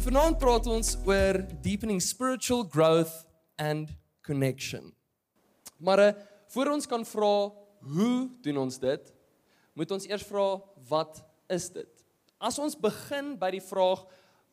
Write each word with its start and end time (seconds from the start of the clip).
vanaand 0.00 0.38
praat 0.40 0.64
ons 0.70 0.94
oor 1.06 1.36
deepening 1.60 1.98
spiritual 2.00 2.62
growth 2.64 3.12
and 3.60 3.90
connection. 4.24 4.94
Maar 5.76 5.98
uh, 6.00 6.06
voor 6.54 6.70
ons 6.72 6.86
kan 6.88 7.04
vra 7.04 7.34
hoe 7.84 8.14
doen 8.44 8.60
ons 8.62 8.78
dit? 8.80 9.10
Moet 9.76 9.92
ons 9.96 10.06
eers 10.08 10.24
vra 10.30 10.46
wat 10.88 11.20
is 11.52 11.68
dit? 11.74 12.04
As 12.40 12.56
ons 12.62 12.78
begin 12.80 13.34
by 13.40 13.50
die 13.58 13.62
vraag 13.64 14.06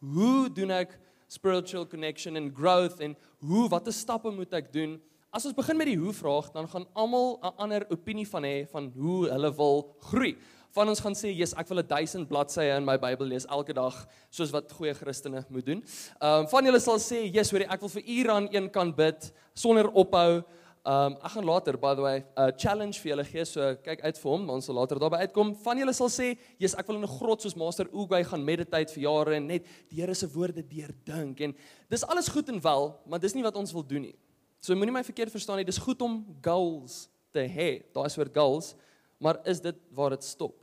hoe 0.04 0.50
doen 0.58 0.74
ek 0.82 0.98
spiritual 1.32 1.88
connection 1.92 2.36
and 2.40 2.52
growth 2.56 3.00
en 3.04 3.16
hoe 3.48 3.70
watter 3.72 3.96
stappe 3.96 4.32
moet 4.36 4.52
ek 4.60 4.68
doen? 4.76 4.98
As 5.36 5.48
ons 5.48 5.56
begin 5.56 5.80
met 5.80 5.88
die 5.94 6.00
hoe 6.00 6.14
vraag, 6.16 6.52
dan 6.56 6.68
gaan 6.72 6.86
almal 7.00 7.38
'n 7.44 7.66
ander 7.66 7.88
opinie 7.94 8.28
van 8.28 8.44
hê 8.48 8.58
van 8.74 8.92
hoe 9.00 9.24
hulle 9.32 9.52
wil 9.60 9.78
groei 10.10 10.36
van 10.78 10.90
ons 10.94 11.02
gaan 11.02 11.16
sê, 11.18 11.32
"Jesus, 11.34 11.56
ek 11.58 11.68
wil 11.72 11.80
'n 11.82 11.88
1000 11.90 12.26
bladsye 12.30 12.76
in 12.78 12.86
my 12.86 12.98
Bybel 13.02 13.26
lees 13.28 13.46
elke 13.50 13.74
dag, 13.74 13.96
soos 14.30 14.52
wat 14.54 14.72
goeie 14.78 14.94
Christene 14.94 15.42
moet 15.50 15.66
doen." 15.66 15.82
Ehm 16.22 16.42
um, 16.44 16.48
van 16.52 16.66
julle 16.70 16.80
sal 16.80 17.00
sê, 17.02 17.24
"Jesus, 17.34 17.52
hoorie, 17.52 17.70
ek 17.72 17.80
wil 17.82 17.90
vir 17.90 18.04
ure 18.08 18.32
aan 18.36 18.48
een 18.54 18.70
kan 18.70 18.92
bid 18.94 19.32
sonder 19.56 19.88
ophou." 19.90 20.44
Ehm 20.86 20.94
um, 20.94 21.14
ek 21.16 21.32
gaan 21.34 21.46
later 21.50 21.78
by 21.80 21.96
the 21.96 22.02
way 22.02 22.24
'n 22.38 22.52
challenge 22.58 23.00
vir 23.00 23.16
julle 23.16 23.26
gee, 23.26 23.46
so 23.46 23.76
kyk 23.88 24.02
uit 24.04 24.18
vir 24.18 24.30
hom, 24.32 24.46
maar 24.46 24.56
ons 24.60 24.66
sal 24.66 24.76
later 24.76 25.00
daarby 25.00 25.18
uitkom. 25.26 25.56
Van 25.64 25.78
julle 25.78 25.94
sal 25.94 26.10
sê, 26.10 26.38
"Jesus, 26.60 26.80
ek 26.80 26.88
wil 26.88 26.96
in 26.98 27.04
'n 27.04 27.08
grot 27.18 27.42
soos 27.42 27.56
Master 27.56 27.86
Ugwe 27.88 28.24
gaan 28.24 28.44
mediteer 28.46 28.86
vir 28.90 29.02
jare 29.04 29.36
en 29.36 29.48
net 29.48 29.66
die 29.90 30.02
Here 30.02 30.14
se 30.14 30.28
woorde 30.28 30.62
deurdink." 30.62 31.40
En 31.42 31.56
dis 31.90 32.04
alles 32.06 32.28
goed 32.30 32.50
en 32.50 32.62
wel, 32.62 33.00
maar 33.08 33.20
dis 33.20 33.34
nie 33.34 33.44
wat 33.44 33.56
ons 33.56 33.74
wil 33.74 33.84
doen 33.84 34.02
nie. 34.02 34.16
So 34.62 34.76
moenie 34.76 34.92
my 34.94 35.02
verkeerd 35.04 35.32
verstaan 35.32 35.58
nie, 35.58 35.66
dis 35.66 35.78
goed 35.80 36.02
om 36.02 36.24
goals 36.42 37.08
te 37.34 37.40
hê. 37.48 37.84
Daai 37.94 38.10
soort 38.10 38.34
goals, 38.34 38.76
maar 39.20 39.38
is 39.46 39.60
dit 39.60 39.76
waar 39.92 40.10
dit 40.10 40.24
stop? 40.24 40.54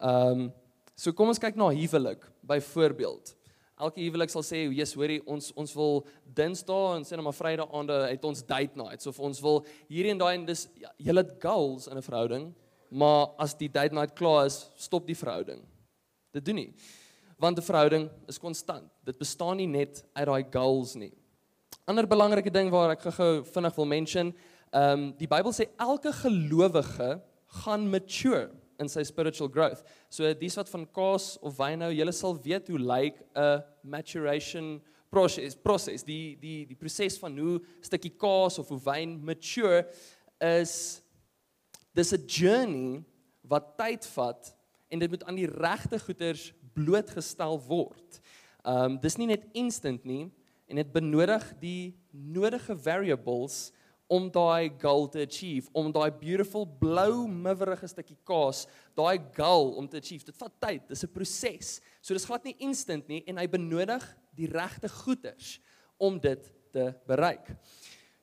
Ehm 0.00 0.32
um, 0.48 0.52
so 1.00 1.12
kom 1.16 1.28
ons 1.32 1.38
kyk 1.40 1.56
na 1.60 1.68
huwelik 1.76 2.22
byvoorbeeld. 2.48 3.32
Elke 3.80 4.00
huwelik 4.04 4.28
sal 4.32 4.42
sê, 4.44 4.64
"Jesus, 4.72 4.94
hoorie, 4.96 5.20
ons 5.26 5.52
ons 5.56 5.72
wil 5.76 6.04
Dinsdae 6.26 6.96
en 6.96 7.02
sê 7.04 7.10
net 7.16 7.20
nou 7.22 7.28
maar 7.30 7.36
Vrydag 7.38 7.70
aande 7.72 7.96
het 8.10 8.24
ons 8.24 8.42
date 8.42 8.76
nights 8.76 9.06
of 9.06 9.20
ons 9.20 9.40
wil 9.42 9.62
hierdie 9.88 10.10
en 10.12 10.18
daai 10.20 10.34
en 10.36 10.44
dis 10.46 10.66
jy 10.76 10.84
ja, 10.98 11.12
het 11.16 11.32
goals 11.40 11.86
in 11.88 11.96
'n 11.98 12.02
verhouding, 12.02 12.54
maar 12.90 13.32
as 13.38 13.54
die 13.54 13.68
date 13.68 13.92
night 13.94 14.14
klaar 14.16 14.46
is, 14.46 14.70
stop 14.76 15.06
die 15.06 15.14
verhouding." 15.14 15.62
Dit 16.32 16.44
doen 16.44 16.54
nie. 16.56 16.72
Want 17.38 17.58
'n 17.58 17.62
verhouding 17.62 18.10
is 18.28 18.38
konstant. 18.38 18.88
Dit 19.04 19.18
bestaan 19.18 19.56
nie 19.56 19.66
net 19.66 20.02
uit 20.14 20.26
daai 20.26 20.44
goals 20.52 20.94
nie. 20.96 21.12
Ander 21.86 22.06
belangrike 22.06 22.50
ding 22.52 22.70
waar 22.70 22.90
ek 22.90 23.00
gou-gou 23.02 23.42
vinnig 23.44 23.74
wil 23.76 23.86
mention, 23.86 24.34
ehm 24.72 24.92
um, 24.92 25.12
die 25.12 25.26
Bybel 25.26 25.52
sê 25.52 25.66
elke 25.78 26.10
gelowige 26.12 27.20
gaan 27.64 27.90
mature 27.90 28.50
in 28.80 28.88
sy 28.90 29.02
spiritual 29.04 29.48
growth. 29.52 29.82
So 30.12 30.30
dis 30.40 30.56
wat 30.58 30.70
van 30.72 30.86
kaas 30.96 31.34
of 31.44 31.58
wyn 31.60 31.78
nou, 31.84 31.90
julle 31.94 32.14
sal 32.16 32.34
weet 32.44 32.70
hoe 32.72 32.80
lyk 32.80 33.18
like 33.20 33.22
'n 33.40 33.60
maturation 33.92 34.72
proses, 35.12 35.54
proses, 35.58 36.02
die 36.06 36.34
die 36.40 36.62
die 36.70 36.74
proses 36.78 37.18
van 37.20 37.36
hoe 37.40 37.54
'n 37.60 37.82
stukkie 37.86 38.14
kaas 38.22 38.58
of 38.62 38.68
hoe 38.72 38.80
wyn 38.86 39.18
mature 39.28 39.84
is 40.46 40.74
dis 41.98 42.12
'n 42.16 42.26
journey 42.26 43.04
wat 43.50 43.72
tyd 43.80 44.04
vat 44.16 44.52
en 44.90 44.98
dit 45.04 45.10
moet 45.12 45.24
aan 45.28 45.36
die 45.38 45.46
regte 45.56 45.98
goeders 46.08 46.48
blootgestel 46.76 47.60
word. 47.68 48.20
Um 48.68 48.98
dis 49.02 49.18
nie 49.20 49.26
net 49.30 49.46
instant 49.56 50.04
nie 50.08 50.26
en 50.70 50.76
dit 50.80 50.92
benodig 50.94 51.52
die 51.62 51.90
nodige 52.14 52.74
variables 52.86 53.66
om 54.10 54.26
daai 54.34 54.70
goal 54.82 55.04
te 55.08 55.20
achieve, 55.22 55.68
om 55.74 55.90
daai 55.94 56.10
beautiful 56.18 56.66
blou 56.80 57.26
miwerige 57.30 57.86
stukkie 57.90 58.16
kaas, 58.26 58.64
daai 58.98 59.20
goal 59.36 59.68
om 59.78 59.86
te 59.88 60.00
achieve. 60.00 60.26
Dit 60.32 60.38
vat 60.40 60.56
tyd, 60.64 60.88
dis 60.90 61.04
'n 61.06 61.12
proses. 61.14 61.76
So 62.02 62.14
dis 62.16 62.26
glad 62.26 62.44
nie 62.48 62.56
instant 62.66 63.06
nie 63.08 63.20
en 63.30 63.36
hy 63.38 63.46
benodig 63.52 64.04
die 64.34 64.48
regte 64.50 64.88
goeders 64.90 65.58
om 66.02 66.18
dit 66.18 66.48
te 66.74 66.88
bereik. 67.06 67.52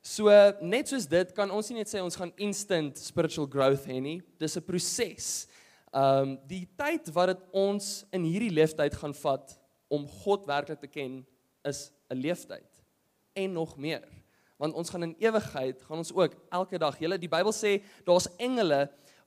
So 0.08 0.28
net 0.60 0.88
soos 0.92 1.06
dit 1.08 1.32
kan 1.36 1.50
ons 1.56 1.70
nie 1.72 1.78
net 1.80 1.86
sê 1.90 2.02
ons 2.04 2.16
gaan 2.20 2.32
instant 2.36 2.96
spiritual 3.00 3.46
growth 3.48 3.86
hê 3.88 3.96
nie. 4.02 4.18
Dis 4.38 4.56
'n 4.58 4.62
proses. 4.68 5.46
Ehm 5.94 6.20
um, 6.20 6.38
die 6.46 6.66
tyd 6.76 7.08
wat 7.16 7.26
dit 7.32 7.46
ons 7.56 8.04
in 8.12 8.24
hierdie 8.28 8.50
lewe 8.52 8.74
tyd 8.76 8.92
gaan 9.00 9.14
vat 9.22 9.56
om 9.88 10.04
God 10.20 10.44
werklik 10.46 10.80
te 10.80 10.86
ken 10.92 11.22
is 11.64 11.88
'n 12.12 12.16
lewe 12.20 12.44
tyd 12.46 12.68
en 13.36 13.54
nog 13.54 13.76
meer 13.78 14.04
want 14.60 14.74
ons 14.76 14.90
gaan 14.92 15.06
in 15.08 15.14
ewigheid 15.22 15.82
gaan 15.86 16.02
ons 16.02 16.12
ook 16.14 16.34
elke 16.54 16.78
dag. 16.82 16.98
Julle 17.00 17.18
die 17.22 17.30
Bybel 17.30 17.54
sê 17.54 17.76
daar's 18.06 18.28
engele 18.42 18.84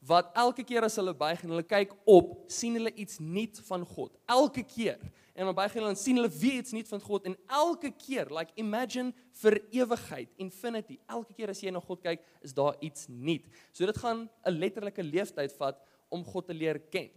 wat 0.09 0.31
elke 0.41 0.63
keer 0.65 0.85
as 0.87 0.95
hulle 0.97 1.13
buig 1.13 1.41
en 1.45 1.53
hulle 1.53 1.65
kyk 1.69 1.91
op, 2.09 2.31
sien 2.49 2.77
hulle 2.79 2.89
iets 2.99 3.19
nuut 3.21 3.59
van 3.67 3.83
God. 3.85 4.15
Elke 4.33 4.63
keer. 4.65 5.01
En 5.37 5.47
dan 5.47 5.55
buig 5.55 5.75
hulle 5.77 5.91
en 5.93 5.97
sien 5.99 6.17
hulle 6.17 6.31
weer 6.39 6.57
iets 6.63 6.73
nuut 6.75 6.89
van 6.91 7.03
God 7.05 7.29
en 7.29 7.35
elke 7.53 7.91
keer, 8.01 8.27
like 8.33 8.51
imagine 8.59 9.13
vir 9.43 9.59
ewigheid, 9.77 10.31
infinity. 10.41 10.97
Elke 11.09 11.37
keer 11.37 11.53
as 11.53 11.61
jy 11.63 11.71
na 11.71 11.79
God 11.85 12.01
kyk, 12.03 12.25
is 12.43 12.55
daar 12.57 12.75
iets 12.83 13.07
nuut. 13.09 13.45
So 13.71 13.85
dit 13.87 13.97
gaan 14.01 14.27
'n 14.47 14.51
letterlike 14.57 15.03
lewenstyd 15.03 15.53
vat 15.57 15.79
om 16.09 16.25
God 16.25 16.47
te 16.49 16.53
leer 16.53 16.79
ken. 16.91 17.09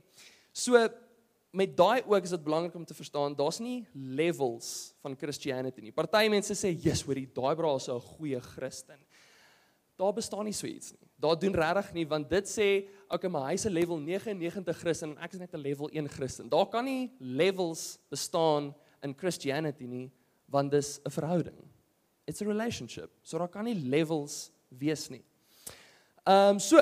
So 0.53 0.77
met 1.55 1.75
daai 1.79 2.03
ook 2.09 2.27
is 2.27 2.33
dit 2.35 2.43
belangrik 2.45 2.75
om 2.77 2.85
te 2.87 2.97
verstaan, 2.99 3.35
daar's 3.39 3.61
nie 3.63 3.77
levels 4.17 4.73
van 5.05 5.15
Christianity 5.21 5.85
nie. 5.87 5.93
Party 5.95 6.25
mense 6.33 6.55
sê, 6.59 6.73
"Jesus, 6.75 7.03
hoorie, 7.07 7.29
daai 7.35 7.55
braa 7.57 7.77
is 7.77 7.89
'n 7.89 8.01
goeie 8.01 8.41
Christen." 8.41 8.99
Daar 9.97 10.13
bestaan 10.13 10.45
nie 10.45 10.53
so 10.53 10.67
iets 10.67 10.91
nie. 10.93 11.09
Daar 11.21 11.37
doen 11.39 11.55
regtig 11.55 11.93
nie 11.95 12.07
want 12.07 12.29
dit 12.29 12.45
sê, 12.45 12.89
"Oké, 13.09 13.15
okay, 13.15 13.29
my 13.31 13.41
huis 13.41 13.65
is 13.65 13.73
level 13.73 13.97
99 13.99 14.75
Christen 14.79 15.11
en 15.11 15.19
ek 15.25 15.33
is 15.33 15.39
net 15.39 15.53
'n 15.55 15.59
level 15.63 15.89
1 15.93 16.09
Christen." 16.09 16.49
Daar 16.49 16.67
kan 16.67 16.85
nie 16.85 17.13
levels 17.21 17.99
bestaan 18.11 18.75
in 19.03 19.15
Christianity 19.17 19.87
nie 19.87 20.11
want 20.51 20.71
dis 20.73 20.99
'n 21.07 21.11
verhouding. 21.11 21.65
It's 22.27 22.43
a 22.43 22.45
relationship. 22.45 23.11
So 23.23 23.39
daar 23.39 23.49
kan 23.51 23.65
nie 23.65 23.75
levels 23.75 24.51
wees 24.77 25.09
nie. 25.09 25.23
Ehm 26.27 26.55
um, 26.55 26.59
so 26.59 26.79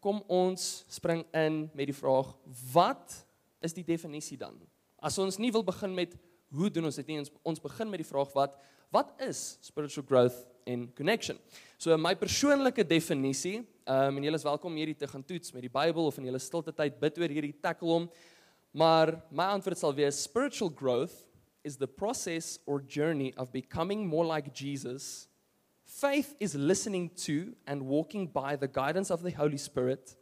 kom 0.00 0.22
ons 0.28 0.84
spring 0.88 1.24
in 1.32 1.70
met 1.74 1.86
die 1.86 1.94
vraag: 1.94 2.34
Wat 2.72 3.24
is 3.62 3.74
die 3.76 3.84
definisie 3.86 4.38
dan? 4.40 4.58
As 5.02 5.16
ons 5.22 5.38
nie 5.40 5.52
wil 5.52 5.64
begin 5.66 5.94
met 5.96 6.16
hoe 6.56 6.68
doen 6.72 6.88
ons 6.90 6.98
dit 7.00 7.08
nie, 7.10 7.20
ons 7.48 7.62
begin 7.62 7.90
met 7.92 8.02
die 8.02 8.08
vraag 8.08 8.32
wat 8.36 8.58
wat 8.90 9.12
is 9.22 9.44
spiritual 9.62 10.02
growth 10.02 10.34
en 10.66 10.88
connection. 10.98 11.36
So 11.78 11.94
my 11.96 12.10
persoonlike 12.18 12.82
definisie, 12.90 13.60
um, 13.60 13.66
ehm, 13.86 14.16
en 14.18 14.24
julle 14.26 14.40
is 14.40 14.46
welkom 14.46 14.74
hierdie 14.76 14.96
te 14.98 15.06
gaan 15.06 15.22
toets 15.22 15.52
met 15.54 15.62
die 15.62 15.70
Bybel 15.72 16.08
of 16.10 16.18
in 16.18 16.26
julle 16.26 16.40
stilte 16.42 16.72
tyd 16.74 16.96
bid 16.98 17.18
oor 17.22 17.28
hierdie 17.30 17.54
tackle 17.62 17.88
hom. 17.92 18.08
Maar 18.74 19.14
my 19.30 19.46
antwoord 19.54 19.78
sal 19.78 19.94
wees 19.94 20.18
spiritual 20.24 20.70
growth 20.80 21.14
is 21.62 21.76
the 21.78 21.86
process 21.86 22.56
or 22.66 22.80
journey 22.82 23.30
of 23.38 23.52
becoming 23.54 24.08
more 24.10 24.24
like 24.26 24.50
Jesus. 24.52 25.28
Faith 25.86 26.34
is 26.40 26.54
listening 26.56 27.10
to 27.26 27.54
and 27.66 27.86
walking 27.86 28.26
by 28.26 28.56
the 28.56 28.66
guidance 28.68 29.10
of 29.10 29.22
the 29.22 29.30
Holy 29.32 29.58
Spirit 29.58 30.16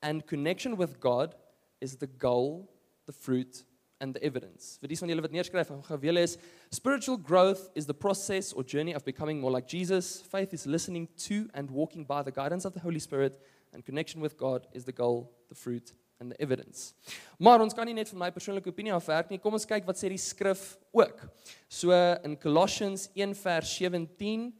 and 0.00 0.24
connection 0.26 0.76
with 0.76 1.00
God 1.00 1.34
is 1.80 1.96
the 1.96 2.06
goal 2.06 2.71
the 3.06 3.12
fruit 3.12 3.64
and 4.00 4.14
the 4.14 4.22
evidence. 4.24 4.78
Vir 4.82 4.88
dis 4.92 5.00
van 5.02 5.10
julle 5.12 5.22
wat 5.24 5.34
neerskryf, 5.34 5.68
gaan 5.70 5.82
gou 5.86 5.98
weer 6.02 6.16
lees. 6.16 6.36
Spiritual 6.74 7.18
growth 7.18 7.68
is 7.78 7.86
the 7.86 7.94
process 7.94 8.52
or 8.52 8.64
journey 8.64 8.94
of 8.98 9.04
becoming 9.06 9.40
more 9.40 9.50
like 9.54 9.68
Jesus. 9.68 10.20
Faith 10.26 10.52
is 10.58 10.66
listening 10.66 11.08
to 11.28 11.48
and 11.54 11.70
walking 11.70 12.04
by 12.04 12.22
the 12.22 12.32
guidance 12.32 12.64
of 12.64 12.74
the 12.74 12.80
Holy 12.80 12.98
Spirit 12.98 13.38
and 13.72 13.84
connection 13.84 14.20
with 14.20 14.36
God 14.36 14.66
is 14.72 14.84
the 14.84 14.92
goal, 14.92 15.32
the 15.48 15.54
fruit 15.54 15.92
and 16.20 16.32
the 16.32 16.40
evidence. 16.42 16.94
Maar 17.40 17.62
ons 17.64 17.74
kan 17.74 17.86
nie 17.88 17.94
net 17.96 18.10
van 18.12 18.20
my 18.26 18.30
persoonlike 18.34 18.70
opinie 18.70 18.92
af 18.94 19.06
werk 19.10 19.30
nie. 19.30 19.38
Kom 19.42 19.54
ons 19.58 19.66
kyk 19.66 19.86
wat 19.88 19.98
sê 19.98 20.10
die 20.12 20.20
skrif 20.22 20.74
ook. 20.94 21.22
So 21.70 21.94
in 22.24 22.36
Colossians 22.42 23.08
1:17 23.18 24.50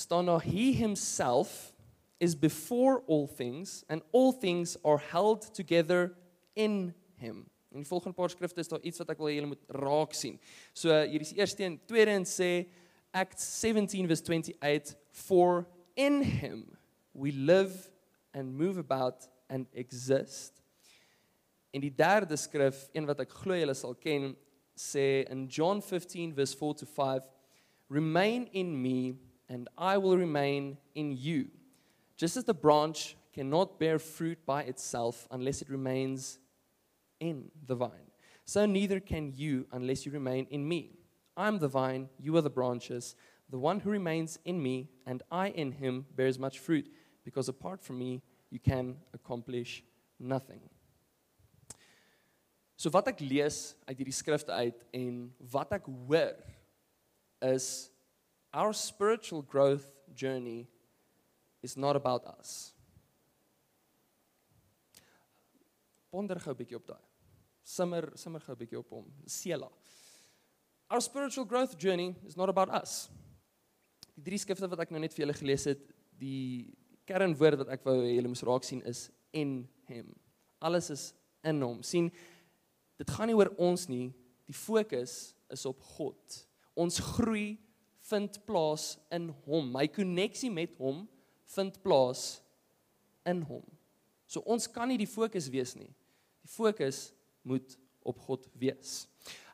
staan 0.00 0.28
daar 0.30 0.42
he 0.44 0.72
himself 0.76 1.72
is 2.20 2.34
before 2.36 3.00
all 3.08 3.26
things 3.26 3.80
and 3.88 4.02
all 4.12 4.30
things 4.30 4.76
are 4.84 4.98
held 5.00 5.48
together 5.56 6.14
in 6.54 6.92
him. 7.16 7.46
In 7.70 7.78
die 7.84 7.86
volgende 7.86 8.16
paar 8.18 8.30
skrifte 8.32 8.60
is 8.64 8.68
daar 8.72 8.82
iets 8.82 8.98
wat 8.98 9.12
ek 9.12 9.20
wil 9.22 9.28
hê 9.30 9.36
julle 9.36 9.50
moet 9.52 9.68
raak 9.76 10.14
sien. 10.18 10.40
So 10.74 10.90
hier 11.06 11.22
is 11.22 11.30
eerste 11.38 11.62
een, 11.62 11.76
tweede 11.86 12.16
een 12.16 12.26
sê 12.26 12.48
Acts 13.18 13.46
17 13.62 14.08
vers 14.10 14.22
28 14.24 14.90
for 15.26 15.62
in 15.98 16.22
him 16.40 16.64
we 17.12 17.30
live 17.34 17.76
and 18.38 18.56
move 18.58 18.78
about 18.82 19.28
and 19.50 19.68
exist. 19.78 20.58
In 21.74 21.82
die 21.86 21.94
derde 21.94 22.34
skrif, 22.38 22.88
een 22.96 23.06
wat 23.06 23.22
ek 23.22 23.36
glo 23.44 23.54
julle 23.58 23.76
sal 23.78 23.94
ken, 24.02 24.32
sê 24.78 25.22
in 25.30 25.46
John 25.52 25.78
15 25.82 26.34
vers 26.34 26.56
4 26.58 26.82
to 26.82 26.88
5 26.90 27.30
remain 27.92 28.48
in 28.50 28.74
me 28.82 29.14
and 29.50 29.70
I 29.78 29.94
will 29.98 30.18
remain 30.18 30.72
in 30.98 31.14
you. 31.14 31.46
Just 32.18 32.36
as 32.38 32.44
the 32.50 32.54
branch 32.54 33.14
cannot 33.32 33.78
bear 33.78 34.02
fruit 34.02 34.42
by 34.44 34.62
itself 34.66 35.26
unless 35.30 35.62
it 35.62 35.70
remains 35.70 36.39
in 37.20 37.50
the 37.66 37.74
vine. 37.76 38.10
So 38.44 38.66
neither 38.66 38.98
can 38.98 39.32
you 39.36 39.66
unless 39.70 40.04
you 40.04 40.10
remain 40.12 40.46
in 40.50 40.66
me. 40.66 40.90
I'm 41.36 41.58
the 41.58 41.68
vine, 41.68 42.08
you 42.18 42.36
are 42.36 42.40
the 42.42 42.50
branches. 42.50 43.14
The 43.50 43.58
one 43.58 43.80
who 43.80 43.90
remains 43.90 44.38
in 44.44 44.60
me 44.62 44.88
and 45.06 45.22
I 45.30 45.48
in 45.48 45.72
him 45.72 46.06
bears 46.16 46.38
much 46.38 46.58
fruit, 46.58 46.88
because 47.24 47.48
apart 47.48 47.82
from 47.82 47.98
me, 47.98 48.22
you 48.50 48.58
can 48.58 48.96
accomplish 49.14 49.82
nothing. 50.18 50.60
So 52.80 52.88
wat 52.94 53.08
ek 53.12 53.20
lees 53.20 53.74
uit 53.84 53.98
hierdie 54.00 54.16
skrifte 54.16 54.54
uit 54.56 54.84
en 54.96 55.16
wat 55.52 55.74
ek 55.76 55.84
hoor 55.90 56.38
is 57.44 57.66
our 58.56 58.72
spiritual 58.72 59.42
growth 59.44 59.84
journey 60.16 60.66
is 61.62 61.76
not 61.76 61.94
about 62.00 62.24
us. 62.32 62.54
Ponder 66.10 66.40
gou 66.40 66.50
'n 66.50 66.56
bietjie 66.64 66.80
op 66.80 66.88
daai. 66.88 67.00
Summer 67.74 68.04
summer 68.18 68.40
gou 68.46 68.54
'n 68.54 68.58
bietjie 68.64 68.78
op 68.80 68.90
hom. 68.92 69.06
Sela. 69.30 69.68
Our 70.90 71.00
spiritual 71.06 71.46
growth 71.46 71.76
journey 71.78 72.16
is 72.26 72.34
not 72.36 72.48
about 72.50 72.70
us. 72.82 73.04
Die 74.18 74.22
drie 74.26 74.38
skrifte 74.42 74.66
wat 74.68 74.80
ek 74.82 74.90
nou 74.92 74.98
net 75.00 75.12
vir 75.14 75.22
julle 75.26 75.36
gelees 75.38 75.66
het, 75.70 75.80
die 76.18 76.74
kernwoord 77.08 77.58
wat 77.62 77.68
ek 77.76 77.84
wou 77.86 77.94
hê 78.02 78.16
julle 78.16 78.28
moet 78.32 78.42
raak 78.48 78.64
sien 78.66 78.82
is 78.90 79.04
in 79.38 79.60
him. 79.88 80.10
Alles 80.66 80.90
is 80.96 81.06
in 81.46 81.62
hom. 81.64 81.78
sien 81.86 82.10
dit 83.00 83.10
gaan 83.14 83.28
nie 83.30 83.36
oor 83.38 83.52
ons 83.64 83.86
nie. 83.88 84.08
Die 84.50 84.54
fokus 84.58 85.14
is 85.54 85.62
op 85.70 85.78
God. 85.96 86.40
Ons 86.76 86.98
groei 87.14 87.52
vind 88.10 88.40
plaas 88.48 88.96
in 89.14 89.28
hom. 89.46 89.70
My 89.78 89.86
koneksie 89.86 90.50
met 90.50 90.74
hom 90.82 91.04
vind 91.54 91.78
plaas 91.86 92.40
in 93.30 93.42
hom. 93.46 93.62
So 94.30 94.40
ons 94.46 94.66
kan 94.70 94.88
nie 94.90 94.98
die 95.00 95.06
fokus 95.10 95.46
wees 95.50 95.76
nie. 95.78 95.90
Die 96.42 96.50
fokus 96.50 97.12
moet 97.46 97.76
op 98.04 98.18
God 98.26 98.48
wees. 98.58 99.04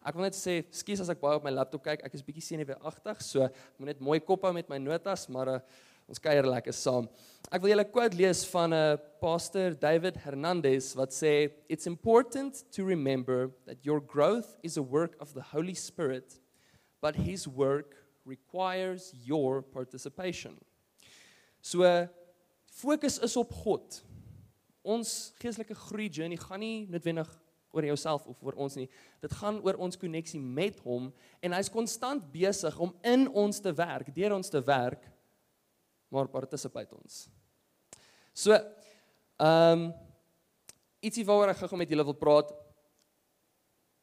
Ek 0.06 0.15
wil 0.15 0.27
net 0.29 0.37
sê, 0.38 0.61
skuis 0.75 1.00
as 1.03 1.11
ek 1.11 1.21
baie 1.23 1.37
op 1.38 1.44
my 1.47 1.50
laptop 1.53 1.83
kyk, 1.88 2.05
ek 2.06 2.15
is 2.15 2.23
bietjie 2.23 2.44
senuweeagtig, 2.53 3.21
so 3.27 3.44
ek 3.49 3.56
moet 3.81 3.91
net 3.93 4.03
mooi 4.06 4.21
kop 4.23 4.44
hou 4.47 4.53
met 4.55 4.69
my 4.71 4.79
notas, 4.79 5.25
maar 5.35 5.50
uh, 5.50 5.59
ons 6.06 6.21
kuier 6.23 6.47
lekker 6.47 6.75
saam. 6.77 7.09
Ek 7.50 7.62
wil 7.65 7.73
julle 7.73 7.85
'n 7.85 7.91
quote 7.91 8.15
lees 8.19 8.44
van 8.53 8.71
'n 8.71 8.77
uh, 8.77 8.93
eh, 8.94 9.00
pastor 9.21 9.75
David 9.75 10.21
Hernandez 10.23 10.94
wat 10.94 11.11
sê, 11.11 11.53
"It's 11.69 11.88
important 11.91 12.62
to 12.71 12.85
remember 12.85 13.50
that 13.67 13.83
your 13.85 14.00
growth 14.00 14.56
is 14.62 14.77
a 14.77 14.83
work 14.83 15.17
of 15.21 15.35
the 15.35 15.43
Holy 15.53 15.75
Spirit, 15.75 16.38
but 17.00 17.17
his 17.17 17.49
work 17.49 17.97
requires 18.25 19.12
your 19.27 19.62
participation." 19.62 20.59
So 21.62 21.83
uh, 21.83 22.06
fokus 22.71 23.19
is 23.19 23.37
op 23.37 23.50
God. 23.65 23.83
Ons 24.85 25.35
geestelike 25.43 25.75
groei 25.75 26.06
journey 26.09 26.38
gaan 26.38 26.61
nie 26.62 26.87
noodwendig 26.87 27.27
oor 27.76 27.87
jouself 27.90 28.25
of 28.31 28.40
oor 28.46 28.56
ons 28.67 28.76
nie. 28.81 28.87
Dit 29.23 29.34
gaan 29.40 29.58
oor 29.64 29.78
ons 29.87 29.99
koneksie 30.00 30.40
met 30.43 30.78
hom 30.87 31.11
en 31.44 31.56
hy's 31.56 31.70
konstant 31.73 32.25
besig 32.32 32.76
om 32.82 32.93
in 33.08 33.26
ons 33.37 33.61
te 33.64 33.73
werk, 33.78 34.11
deur 34.17 34.34
ons 34.38 34.52
te 34.52 34.62
werk 34.67 35.05
maar 36.14 36.28
participate 36.32 36.94
ons. 36.96 37.25
So 38.37 38.56
ehm 38.56 39.87
um, 39.87 39.88
ietsie 41.05 41.26
waaroor 41.28 41.52
ek 41.52 41.61
gou 41.61 41.78
met 41.78 41.90
julle 41.93 42.02
wil 42.06 42.17
praat. 42.19 42.49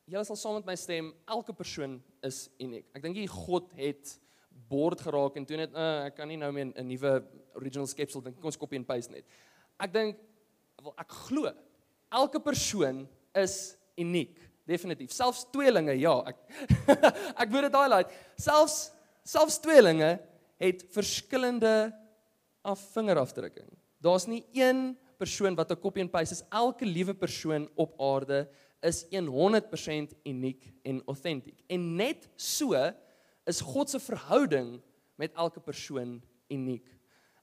Julle 0.07 0.23
sal 0.27 0.37
saam 0.39 0.53
met 0.59 0.67
my 0.69 0.75
stem, 0.77 1.09
elke 1.35 1.51
persoon 1.57 1.97
is 2.23 2.45
uniek. 2.63 2.85
Ek 2.95 3.01
dink 3.03 3.17
jy 3.19 3.25
God 3.31 3.71
het 3.75 4.13
bord 4.69 5.01
geraak 5.03 5.35
en 5.39 5.47
toe 5.49 5.57
net 5.59 5.73
uh, 5.75 6.05
ek 6.07 6.15
kan 6.19 6.29
nie 6.29 6.37
nou 6.39 6.51
meer 6.55 6.69
'n 6.77 6.85
nuwe 6.87 7.15
original 7.59 7.87
skepsel 7.89 8.21
dink 8.23 8.37
kom 8.39 8.49
ons 8.51 8.57
kopie 8.61 8.77
en 8.79 8.85
paste 8.87 9.11
net. 9.15 9.25
Ek 9.81 9.91
dink 9.93 10.19
wel 10.83 10.95
ek 11.01 11.11
glo 11.27 11.49
elke 12.13 12.39
persoon 12.45 13.03
is 13.37 13.75
uniek. 13.99 14.35
Definitief. 14.69 15.11
Selfs 15.11 15.41
tweelinge, 15.53 15.95
ja, 15.99 16.13
ek 16.27 16.89
ek 17.43 17.49
wou 17.51 17.63
dit 17.65 17.75
highlight. 17.77 18.13
Selfs 18.39 18.91
selfs 19.27 19.57
tweelinge 19.63 20.13
het 20.63 20.83
verskillende 20.95 21.89
af 22.63 22.79
vingerafdrukking. 22.95 23.67
Daar's 24.03 24.27
nie 24.27 24.43
een 24.55 24.93
persoon 25.19 25.57
wat 25.59 25.71
'n 25.75 25.81
copy 25.83 26.01
and 26.05 26.11
paste 26.13 26.37
is. 26.39 26.45
Elke 26.51 26.85
liewe 26.87 27.13
persoon 27.13 27.67
op 27.75 27.99
aarde 27.99 28.45
is 28.83 29.01
100% 29.11 30.13
uniek 30.31 30.69
en 30.87 31.01
authentic. 31.11 31.57
En 31.69 31.89
net 31.99 32.27
so 32.35 32.71
is 33.47 33.59
God 33.61 33.89
se 33.91 33.99
verhouding 33.99 34.79
met 35.19 35.31
elke 35.35 35.59
persoon 35.59 36.21
uniek. 36.51 36.87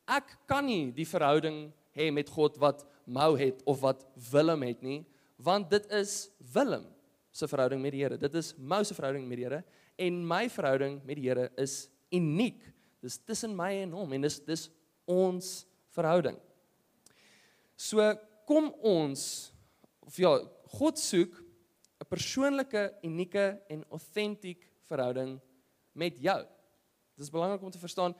Ek 0.09 0.39
kan 0.49 0.65
nie 0.67 0.91
die 0.93 1.05
verhouding 1.07 1.67
hê 1.97 2.09
met 2.13 2.29
God 2.33 2.57
wat 2.59 2.87
Mou 3.11 3.33
het 3.35 3.61
of 3.67 3.81
wat 3.83 4.05
Willem 4.31 4.63
het 4.63 4.83
nie 4.87 5.03
want 5.45 5.71
dit 5.73 5.87
is 5.97 6.15
Willem 6.53 6.85
se 7.35 7.47
verhouding 7.49 7.81
met 7.83 7.95
die 7.95 8.05
Here. 8.05 8.19
Dit 8.21 8.35
is 8.41 8.53
Mou 8.59 8.81
se 8.87 8.97
verhouding 8.97 9.27
met 9.29 9.39
die 9.41 9.47
Here 9.47 9.61
en 10.01 10.23
my 10.29 10.45
verhouding 10.53 10.99
met 11.07 11.21
die 11.21 11.29
Here 11.31 11.49
is 11.63 11.79
uniek. 12.17 12.61
Dis 13.05 13.19
tussen 13.25 13.55
my 13.57 13.71
en 13.85 13.95
hom 13.97 14.13
en 14.17 14.27
dis 14.27 14.41
dis 14.45 14.67
ons 15.11 15.47
verhouding. 15.97 16.37
So 17.81 18.03
kom 18.49 18.73
ons 18.87 19.27
of 20.05 20.19
ja, 20.21 20.35
God 20.77 21.01
soek 21.01 21.33
'n 22.01 22.09
persoonlike, 22.11 22.85
unieke 23.05 23.49
en 23.73 23.83
autentiek 23.93 24.65
verhouding 24.89 25.37
met 26.01 26.17
jou. 26.19 26.39
Dit 27.17 27.25
is 27.27 27.33
belangrik 27.33 27.63
om 27.67 27.71
te 27.73 27.81
verstaan 27.81 28.15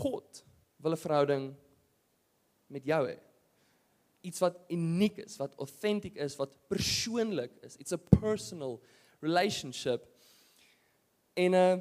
God 0.00 0.42
wil 0.80 0.92
'n 0.96 1.04
verhouding 1.06 1.50
met 2.68 2.84
jou 2.84 3.02
hê 3.08 3.18
iets 4.28 4.42
wat 4.44 4.60
uniek 4.74 5.18
is, 5.24 5.38
wat 5.40 5.56
autentiek 5.62 6.18
is, 6.24 6.36
wat 6.40 6.54
persoonlik 6.70 7.54
is. 7.64 7.78
It's 7.80 7.94
a 7.96 8.00
personal 8.18 8.78
relationship. 9.24 10.06
En 11.38 11.56
uh 11.56 11.78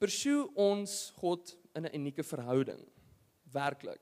persoe 0.00 0.46
ons 0.56 0.92
God 1.20 1.50
in 1.76 1.84
'n 1.84 1.94
unieke 1.98 2.24
verhouding. 2.24 2.80
Werklik. 3.52 4.00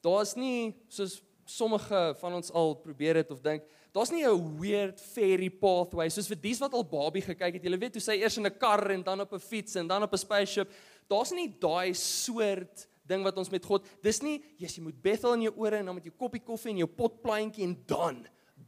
Daar's 0.00 0.32
nie 0.38 0.72
soos 0.88 1.18
sommige 1.44 2.14
van 2.20 2.32
ons 2.40 2.48
al 2.56 2.72
probeer 2.82 3.16
het 3.22 3.30
of 3.30 3.40
dink 3.40 3.62
Daar's 3.96 4.10
nie 4.12 4.24
'n 4.28 4.58
weird 4.60 5.00
fairy 5.00 5.48
pathway 5.50 6.08
soos 6.10 6.26
vir 6.28 6.36
dies 6.40 6.60
wat 6.60 6.72
al 6.74 6.84
Barbie 6.84 7.22
gekyk 7.22 7.54
het. 7.56 7.64
Jy 7.64 7.78
weet 7.78 7.94
hoe 7.96 8.00
sy 8.02 8.12
eers 8.20 8.36
in 8.36 8.44
'n 8.46 8.58
kar 8.58 8.90
en 8.90 9.02
dan 9.02 9.20
op 9.20 9.32
'n 9.32 9.38
fiets 9.40 9.74
en 9.76 9.86
dan 9.88 10.02
op 10.02 10.12
'n 10.12 10.18
spaceship. 10.18 10.70
Daar's 11.08 11.30
nie 11.32 11.56
daai 11.60 11.94
soort 11.94 12.88
uh 12.88 12.94
ding 13.08 13.24
wat 13.26 13.38
ons 13.40 13.50
met 13.52 13.62
God. 13.66 13.86
Dis 14.04 14.20
nie 14.24 14.36
yes, 14.60 14.76
jy 14.78 14.84
moet 14.88 14.98
Bethel 15.02 15.36
in 15.38 15.46
jou 15.48 15.52
ore 15.66 15.80
en 15.82 15.90
dan 15.90 15.96
met 15.98 16.06
jou 16.08 16.14
koppie 16.18 16.42
koffie 16.44 16.72
en 16.74 16.82
jou 16.84 16.88
pot 16.98 17.18
plantjie 17.22 17.66
en 17.66 17.74
dan 17.90 18.20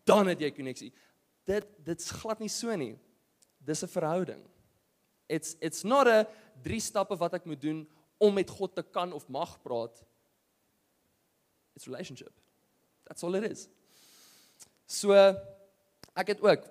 dan 0.09 0.31
het 0.31 0.41
jy 0.47 0.53
koneksie. 0.57 0.89
Dit 1.49 1.67
dit's 1.89 2.11
glad 2.23 2.41
nie 2.43 2.51
so 2.53 2.75
nie. 2.81 2.95
Dis 3.69 3.83
'n 3.85 3.91
verhouding. 3.93 4.43
It's 5.29 5.57
it's 5.61 5.85
not 5.85 6.09
a 6.09 6.23
drie 6.63 6.81
stappe 6.81 7.17
wat 7.21 7.35
ek 7.37 7.45
moet 7.47 7.61
doen 7.61 7.85
om 8.19 8.35
met 8.35 8.51
God 8.51 8.75
te 8.75 8.83
kan 8.83 9.13
of 9.13 9.29
mag 9.29 9.59
praat. 9.63 10.05
It's 11.77 11.87
relationship. 11.87 12.33
That's 13.07 13.23
all 13.25 13.35
it 13.35 13.51
is. 13.51 13.69
So 14.87 15.13
ek 16.17 16.29
het 16.35 16.41
ook 16.41 16.65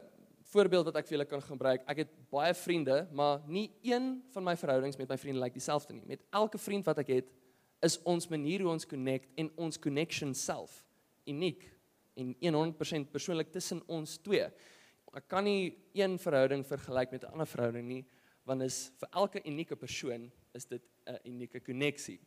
voorbeeld 0.48 0.86
wat 0.90 0.96
ek 0.96 1.06
vir 1.08 1.18
julle 1.18 1.28
kan 1.30 1.42
gebruik. 1.44 1.84
Ek 1.88 1.98
het 1.98 2.12
baie 2.32 2.54
vriende, 2.56 3.08
maar 3.12 3.42
nie 3.48 3.72
een 3.84 4.24
van 4.32 4.44
my 4.44 4.56
verhoudings 4.58 4.98
met 4.98 5.10
my 5.10 5.18
vriende 5.18 5.40
lyk 5.40 5.50
like 5.54 5.58
dieselfde 5.60 5.94
nie. 5.94 6.04
Met 6.08 6.24
elke 6.32 6.58
vriend 6.58 6.86
wat 6.88 6.98
ek 7.04 7.08
het, 7.18 7.28
is 7.86 7.98
ons 8.10 8.28
manier 8.32 8.64
hoe 8.66 8.72
ons 8.74 8.86
connect 8.90 9.30
en 9.42 9.50
ons 9.62 9.78
connection 9.80 10.34
self 10.38 10.80
uniek 11.30 11.66
en 12.18 12.32
100% 12.42 13.12
persoonlik 13.14 13.52
tussen 13.54 13.82
ons 13.94 14.16
twee. 14.26 14.48
Ek 15.18 15.28
kan 15.30 15.46
nie 15.46 15.76
een 15.98 16.16
verhouding 16.22 16.64
vergelyk 16.66 17.12
met 17.14 17.24
'n 17.28 17.32
ander 17.36 17.46
verhouding 17.52 17.88
nie, 17.90 18.02
want 18.48 18.62
is 18.66 18.82
vir 19.02 19.10
elke 19.22 19.42
unieke 19.50 19.76
persoon 19.78 20.30
is 20.58 20.66
dit 20.72 20.82
'n 21.08 21.20
unieke 21.30 21.60
koneksie. 21.62 22.20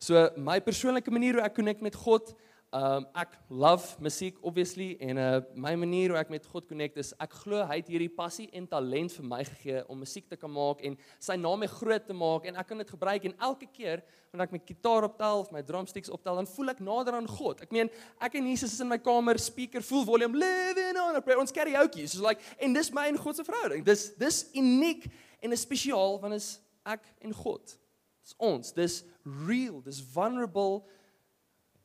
So 0.00 0.30
my 0.36 0.58
persoonlike 0.64 1.10
manier 1.12 1.34
hoe 1.38 1.42
ek 1.46 1.54
connect 1.58 1.82
met 1.84 1.94
God 1.94 2.34
Um 2.70 3.02
ek 3.18 3.32
love 3.50 3.96
musiek 3.98 4.36
obviously 4.46 4.92
en 5.02 5.18
uh 5.18 5.38
my 5.58 5.72
manier 5.74 6.12
hoe 6.12 6.18
ek 6.20 6.28
met 6.30 6.44
God 6.52 6.68
connect 6.70 6.94
is 7.02 7.08
ek 7.24 7.32
glo 7.40 7.64
hy 7.66 7.80
het 7.80 7.88
hierdie 7.90 8.12
passie 8.14 8.44
en 8.54 8.68
talent 8.70 9.10
vir 9.16 9.26
my 9.26 9.40
gegee 9.48 9.80
om 9.90 9.98
musiek 9.98 10.28
te 10.30 10.36
kan 10.38 10.52
maak 10.54 10.84
en 10.86 10.94
sy 11.18 11.34
naam 11.40 11.66
groot 11.72 12.06
te 12.06 12.14
maak 12.14 12.46
en 12.46 12.60
ek 12.62 12.68
kan 12.70 12.78
dit 12.78 12.92
gebruik 12.94 13.26
en 13.26 13.34
elke 13.42 13.66
keer 13.74 14.04
wanneer 14.30 14.44
ek 14.46 14.54
my 14.54 14.60
kitaar 14.70 15.08
optel 15.08 15.42
of 15.42 15.50
my 15.50 15.64
drumsticks 15.66 16.12
optel 16.14 16.38
dan 16.38 16.46
voel 16.52 16.70
ek 16.70 16.84
nader 16.86 17.18
aan 17.18 17.26
God. 17.32 17.64
Ek 17.66 17.74
meen 17.74 17.90
ek 18.22 18.36
en 18.38 18.46
Jesus 18.52 18.76
is 18.78 18.84
in 18.86 18.90
my 18.94 19.00
kamer 19.02 19.42
speaker 19.42 19.82
full 19.82 20.06
volume 20.06 20.38
living 20.38 20.94
on 21.08 21.18
a 21.18 21.24
prayer 21.26 21.42
ons 21.42 21.50
karaoke 21.50 22.06
so 22.06 22.22
like 22.22 22.38
en 22.62 22.78
dis 22.78 22.92
my 22.94 23.08
en 23.10 23.18
God 23.18 23.34
se 23.40 23.46
verhouding. 23.50 23.82
Dis 23.82 24.12
dis 24.22 24.44
uniek 24.62 25.10
en 25.42 25.58
is 25.58 25.66
spesiaal 25.66 26.20
want 26.22 26.38
is 26.38 26.52
ek 26.86 27.02
en 27.18 27.34
God. 27.34 27.74
Dis 28.22 28.38
ons. 28.38 28.70
Dis 28.78 29.00
real, 29.42 29.82
dis 29.90 29.98
vulnerable. 30.14 30.84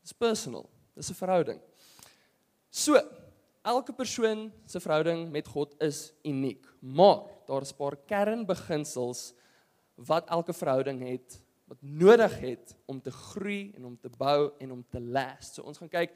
It's 0.05 0.13
personal. 0.13 0.67
Dis 0.95 1.09
'n 1.11 1.17
verhouding. 1.19 1.59
So, 2.71 2.95
elke 3.65 3.93
persoon 3.97 4.47
se 4.69 4.79
verhouding 4.83 5.27
met 5.33 5.47
God 5.51 5.75
is 5.83 6.05
uniek, 6.27 6.65
maar 6.95 7.25
daar 7.47 7.61
is 7.65 7.71
'n 7.71 7.75
paar 7.79 7.97
kernbeginsels 8.09 9.27
wat 10.07 10.29
elke 10.35 10.53
verhouding 10.55 11.03
het 11.09 11.41
wat 11.65 11.81
nodig 11.81 12.35
het 12.43 12.75
om 12.91 12.99
te 13.01 13.09
groei 13.15 13.71
en 13.75 13.85
om 13.87 13.95
te 13.99 14.09
bou 14.13 14.51
en 14.61 14.71
om 14.75 14.83
te 14.91 15.01
last. 15.01 15.53
So 15.57 15.63
ons 15.65 15.77
gaan 15.81 15.89
kyk 15.89 16.11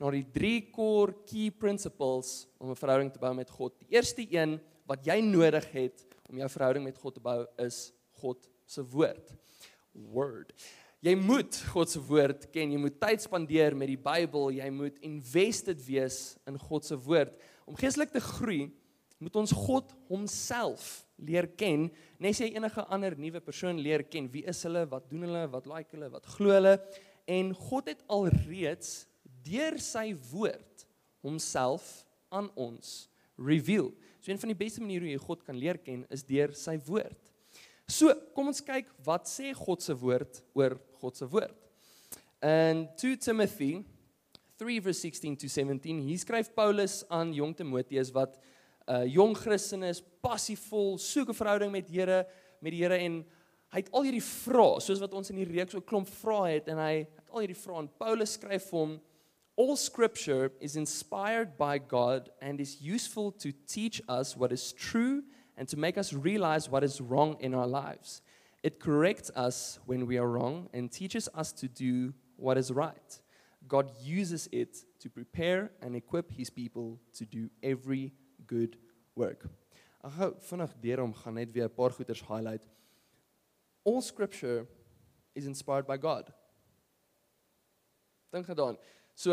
na 0.00 0.08
die 0.14 0.24
drie 0.32 0.62
core 0.74 1.12
key 1.28 1.50
principles 1.52 2.30
om 2.58 2.70
'n 2.72 2.76
verhouding 2.80 3.12
te 3.14 3.18
bou 3.22 3.34
met 3.38 3.50
God. 3.52 3.74
Die 3.84 3.88
eerste 3.98 4.26
een 4.32 4.56
wat 4.88 5.04
jy 5.08 5.18
nodig 5.24 5.70
het 5.74 6.06
om 6.30 6.36
jou 6.42 6.48
verhouding 6.50 6.84
met 6.88 6.98
God 7.02 7.14
te 7.14 7.20
bou 7.24 7.42
is 7.60 7.90
God 8.22 8.48
se 8.70 8.82
woord. 8.84 9.34
Word. 9.94 10.50
Jy 11.04 11.12
moet 11.20 11.58
God 11.68 11.90
se 11.92 12.00
woord 12.00 12.46
ken. 12.54 12.70
Jy 12.72 12.78
moet 12.80 12.94
tyd 12.96 13.20
spandeer 13.26 13.74
met 13.76 13.90
die 13.92 14.00
Bybel. 14.00 14.46
Jy 14.56 14.70
moet 14.72 14.96
invested 15.04 15.80
wees 15.84 16.16
in 16.48 16.56
God 16.62 16.86
se 16.88 16.96
woord. 17.04 17.34
Om 17.68 17.76
geestelik 17.76 18.12
te 18.14 18.22
groei, 18.24 18.70
moet 19.20 19.36
ons 19.36 19.52
God 19.66 19.92
homself 20.08 20.86
leer 21.24 21.50
ken. 21.60 21.90
Nes 22.24 22.40
jy 22.40 22.48
enige 22.56 22.86
ander 22.92 23.16
nuwe 23.20 23.42
persoon 23.44 23.82
leer 23.84 24.06
ken, 24.10 24.30
wie 24.32 24.46
is 24.48 24.62
hulle, 24.64 24.86
wat 24.90 25.04
doen 25.10 25.26
hulle, 25.28 25.42
wat 25.52 25.68
like 25.70 25.92
hulle, 25.92 26.08
wat 26.12 26.28
glo 26.38 26.56
hulle? 26.56 26.72
En 27.30 27.52
God 27.68 27.92
het 27.92 28.00
alreeds 28.16 28.94
deur 29.44 29.76
sy 29.84 30.06
woord 30.32 30.86
homself 31.24 31.84
aan 32.36 32.48
ons 32.60 33.02
reveal. 33.40 33.92
So 34.24 34.32
een 34.32 34.40
van 34.40 34.54
die 34.54 34.58
beste 34.64 34.80
maniere 34.80 35.04
hoe 35.04 35.12
jy 35.12 35.20
God 35.28 35.44
kan 35.44 35.60
leer 35.60 35.76
ken 35.84 36.06
is 36.12 36.24
deur 36.24 36.56
sy 36.56 36.78
woord. 36.88 37.20
So, 37.92 38.08
kom 38.32 38.48
ons 38.48 38.62
kyk 38.64 38.86
wat 39.04 39.28
sê 39.28 39.50
God 39.58 39.82
se 39.84 39.92
woord 40.00 40.38
oor 40.56 40.72
God 41.04 41.16
se 41.16 41.26
woord. 41.30 41.52
In 42.42 42.88
2 42.96 43.16
Timothy 43.16 43.84
3:16 44.58 45.36
to 45.36 45.48
17, 45.48 46.00
hier 46.06 46.18
skryf 46.20 46.48
Paulus 46.54 47.02
aan 47.10 47.32
jong 47.34 47.54
Timoteus 47.58 48.10
wat 48.14 48.36
'n 48.36 48.92
uh, 48.92 49.12
jong 49.12 49.32
Christen 49.36 49.82
is, 49.88 49.98
passievol, 50.24 50.96
soek 51.00 51.28
'n 51.28 51.34
verhouding 51.36 51.70
met 51.72 51.88
Here, 51.88 52.22
met 52.62 52.72
die 52.72 52.82
Here 52.84 52.96
en 53.00 53.18
hy 53.74 53.80
het 53.80 53.90
al 53.96 54.04
hierdie 54.06 54.22
vrae, 54.24 54.78
soos 54.84 55.00
wat 55.02 55.14
ons 55.16 55.30
in 55.32 55.36
die 55.40 55.48
reeks 55.48 55.74
ook 55.74 55.86
klomp 55.90 56.08
vrae 56.20 56.52
het 56.58 56.68
en 56.70 56.78
hy 56.80 56.90
het 57.04 57.28
al 57.32 57.42
hierdie 57.44 57.56
vrae 57.58 57.80
en 57.82 57.88
Paulus 57.98 58.36
skryf 58.38 58.70
vir 58.70 58.78
hom 58.80 58.94
All 59.56 59.76
scripture 59.78 60.48
is 60.58 60.74
inspired 60.80 61.52
by 61.58 61.76
God 61.78 62.26
and 62.42 62.58
is 62.60 62.80
useful 62.82 63.30
to 63.38 63.52
teach 63.70 64.00
us 64.10 64.34
what 64.36 64.50
is 64.52 64.72
true 64.72 65.22
and 65.56 65.68
to 65.70 65.76
make 65.78 65.94
us 66.00 66.10
realize 66.12 66.66
what 66.70 66.82
is 66.82 66.98
wrong 66.98 67.36
in 67.40 67.54
our 67.54 67.66
lives. 67.68 68.18
It 68.64 68.80
corrects 68.80 69.30
us 69.36 69.78
when 69.84 70.06
we 70.06 70.16
are 70.16 70.26
wrong 70.26 70.70
and 70.72 70.90
teaches 70.90 71.28
us 71.34 71.52
to 71.52 71.68
do 71.68 72.14
what 72.36 72.56
is 72.56 72.70
right. 72.70 73.20
God 73.68 73.90
uses 74.02 74.48
it 74.50 74.78
to 75.00 75.10
prepare 75.10 75.70
and 75.82 75.94
equip 75.94 76.30
his 76.32 76.48
people 76.48 76.98
to 77.18 77.26
do 77.26 77.50
every 77.62 78.12
good 78.46 78.78
work. 79.20 79.44
Ek 80.04 80.16
hoop 80.16 80.40
vinnig 80.46 80.72
deurom 80.84 81.12
gaan 81.18 81.36
net 81.36 81.52
weer 81.52 81.68
'n 81.68 81.74
paar 81.76 81.92
goeters 81.96 82.22
highlight. 82.30 82.64
All 83.84 84.00
scripture 84.00 84.66
is 85.34 85.46
inspired 85.48 85.86
by 85.88 85.98
God. 86.00 86.32
Dink 88.32 88.46
gedaan. 88.48 88.78
So 89.14 89.30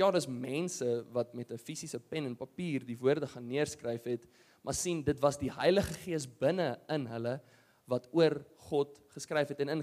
ja, 0.00 0.10
daar's 0.14 0.28
mense 0.30 1.02
wat 1.14 1.34
met 1.36 1.50
'n 1.54 1.58
fisiese 1.62 1.98
pen 2.00 2.24
en 2.30 2.36
papier 2.38 2.86
die 2.86 2.98
woorde 3.02 3.26
gaan 3.34 3.48
neerskryf 3.50 4.04
het, 4.10 4.28
maar 4.62 4.74
sien 4.78 5.02
dit 5.06 5.20
was 5.22 5.36
die 5.42 5.50
Heilige 5.58 5.94
Gees 6.06 6.26
binne 6.38 6.76
in 6.90 7.06
hulle 7.10 7.40
wat 7.92 8.08
oor 8.16 8.36
God 8.68 8.96
geskryf 9.12 9.50
het 9.52 9.60
en 9.68 9.82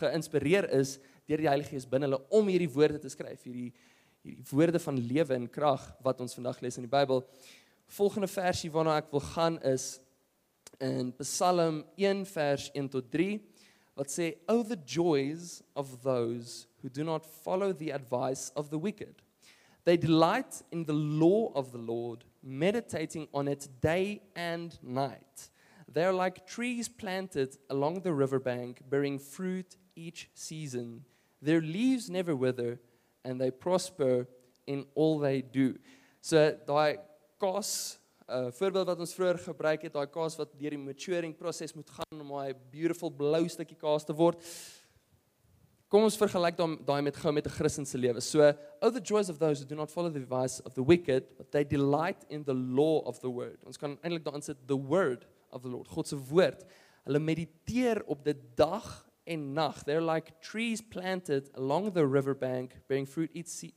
geïnspireer 0.00 0.66
is 0.78 0.96
deur 1.28 1.40
die 1.42 1.48
Heilige 1.50 1.74
Gees 1.74 1.88
binne 1.90 2.06
hulle 2.08 2.20
om 2.38 2.46
hierdie 2.50 2.70
woorde 2.78 3.00
te 3.02 3.10
skryf, 3.12 3.42
hierdie 3.46 3.70
hierdie 4.24 4.44
woorde 4.52 4.80
van 4.82 4.98
lewe 5.08 5.34
en 5.36 5.46
krag 5.52 5.84
wat 6.04 6.20
ons 6.24 6.34
vandag 6.36 6.58
lees 6.64 6.76
in 6.80 6.86
die 6.88 6.90
Bybel. 6.92 7.22
Volgende 7.96 8.28
versie 8.28 8.70
waarna 8.74 8.96
ek 9.00 9.10
wil 9.14 9.22
gaan 9.32 9.56
is 9.68 9.88
in 10.84 11.10
Psalm 11.20 11.80
1 12.00 12.24
vers 12.32 12.66
1 12.78 12.90
tot 12.94 13.06
3 13.14 13.38
wat 13.98 14.10
sê 14.12 14.32
oh 14.52 14.60
the 14.66 14.78
joys 14.94 15.58
of 15.78 15.96
those 16.04 16.66
who 16.82 16.90
do 16.94 17.06
not 17.08 17.26
follow 17.44 17.72
the 17.72 17.90
advice 17.92 18.50
of 18.54 18.70
the 18.74 18.78
wicked. 18.78 19.22
They 19.88 19.96
delight 19.96 20.62
in 20.70 20.84
the 20.84 20.94
law 20.94 21.50
of 21.58 21.72
the 21.72 21.80
Lord, 21.80 22.24
meditating 22.42 23.26
on 23.32 23.48
it 23.48 23.66
day 23.82 24.20
and 24.36 24.76
night. 24.82 25.50
They 25.92 26.04
are 26.04 26.12
like 26.12 26.46
trees 26.46 26.88
planted 26.88 27.56
along 27.70 28.00
the 28.02 28.12
riverbank, 28.12 28.82
bearing 28.90 29.18
fruit 29.18 29.76
each 29.96 30.28
season. 30.34 31.04
Their 31.40 31.60
leaves 31.62 32.10
never 32.10 32.36
wither, 32.36 32.78
and 33.24 33.40
they 33.40 33.50
prosper 33.50 34.26
in 34.66 34.84
all 34.94 35.18
they 35.18 35.40
do. 35.40 35.78
So 36.20 36.56
daai 36.66 36.98
kos, 37.38 37.96
'n 38.28 38.32
uh, 38.32 38.50
voorbeeld 38.52 38.86
wat 38.90 38.98
ons 39.00 39.14
vroeër 39.16 39.38
gebruik 39.40 39.82
het, 39.88 39.92
daai 39.94 40.08
kos 40.12 40.34
wat 40.36 40.50
deur 40.60 40.74
die 40.74 40.78
maturing 40.82 41.32
proses 41.38 41.72
moet 41.74 41.90
gaan 41.96 42.20
om 42.20 42.32
'n 42.34 42.52
beautiful 42.74 43.08
blou 43.10 43.44
stukkie 43.50 43.78
kaas 43.80 44.04
te 44.04 44.12
word. 44.18 44.42
Kom 45.88 46.02
ons 46.04 46.18
vergelyk 46.20 46.56
dan 46.58 46.74
daai 46.84 47.00
met 47.06 47.16
gou 47.22 47.32
met 47.32 47.46
'n 47.46 47.50
Christen 47.54 47.86
se 47.88 47.96
lewe. 47.96 48.20
So, 48.20 48.50
oh 48.84 48.90
the 48.92 49.00
joys 49.00 49.30
of 49.32 49.38
those 49.40 49.60
who 49.60 49.64
do 49.70 49.74
not 49.78 49.88
follow 49.90 50.10
the 50.12 50.20
advice 50.20 50.60
of 50.68 50.74
the 50.76 50.82
wicked, 50.84 51.30
but 51.38 51.50
they 51.50 51.64
delight 51.64 52.26
in 52.28 52.44
the 52.44 52.52
law 52.58 53.00
of 53.08 53.20
the 53.24 53.30
word. 53.32 53.60
Ons 53.64 53.78
kan 53.80 53.96
eintlik 54.04 54.24
daarin 54.28 54.42
sit 54.44 54.60
the 54.68 54.76
word 54.76 55.24
of 55.52 55.62
the 55.62 55.68
Lord. 55.68 55.88
God 55.88 56.06
se 56.08 56.16
woord. 56.30 56.64
Hulle 57.08 57.18
mediteer 57.22 58.02
op 58.06 58.24
dit 58.26 58.40
dag 58.58 58.90
en 59.24 59.52
nag. 59.52 59.82
They're 59.84 60.04
like 60.04 60.32
trees 60.40 60.82
planted 60.82 61.48
along 61.56 61.92
the 61.92 62.06
river 62.06 62.36
bank 62.36 62.72
bearing 62.88 63.06
fruit 63.08 63.30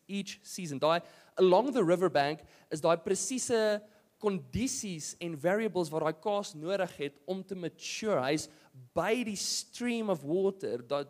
each 0.07 0.39
season. 0.43 0.79
Daai 0.79 1.01
along 1.37 1.71
the 1.73 1.83
river 1.83 2.09
bank 2.11 2.39
is 2.69 2.81
daai 2.83 2.97
presiese 2.97 3.81
kondisies 4.21 5.13
en 5.23 5.35
variables 5.41 5.89
wat 5.93 6.03
daai 6.05 6.15
kaas 6.21 6.51
nodig 6.59 6.91
het 6.99 7.15
om 7.25 7.41
te 7.47 7.55
mature. 7.57 8.19
Hy's 8.27 8.49
by 8.95 9.21
die 9.27 9.37
stream 9.39 10.09
of 10.13 10.23
water. 10.27 10.83
Daai 10.83 11.07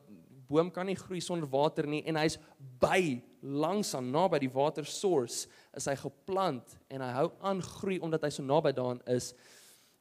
boom 0.52 0.70
kan 0.76 0.88
nie 0.92 0.98
groei 1.00 1.22
sonder 1.24 1.48
water 1.50 1.88
nie 1.88 2.04
en 2.12 2.18
hy's 2.20 2.36
by 2.82 3.02
langs 3.42 3.94
aan 3.96 4.10
naby 4.12 4.42
die 4.44 4.52
water 4.52 4.84
source 4.86 5.46
is 5.80 5.88
hy 5.88 5.94
geplant 5.96 6.74
en 6.92 7.02
hy 7.06 7.12
hou 7.16 7.30
aan 7.48 7.62
groei 7.64 7.96
omdat 8.04 8.26
hy 8.28 8.32
so 8.38 8.44
naby 8.46 8.74
daaraan 8.76 9.00
is 9.16 9.32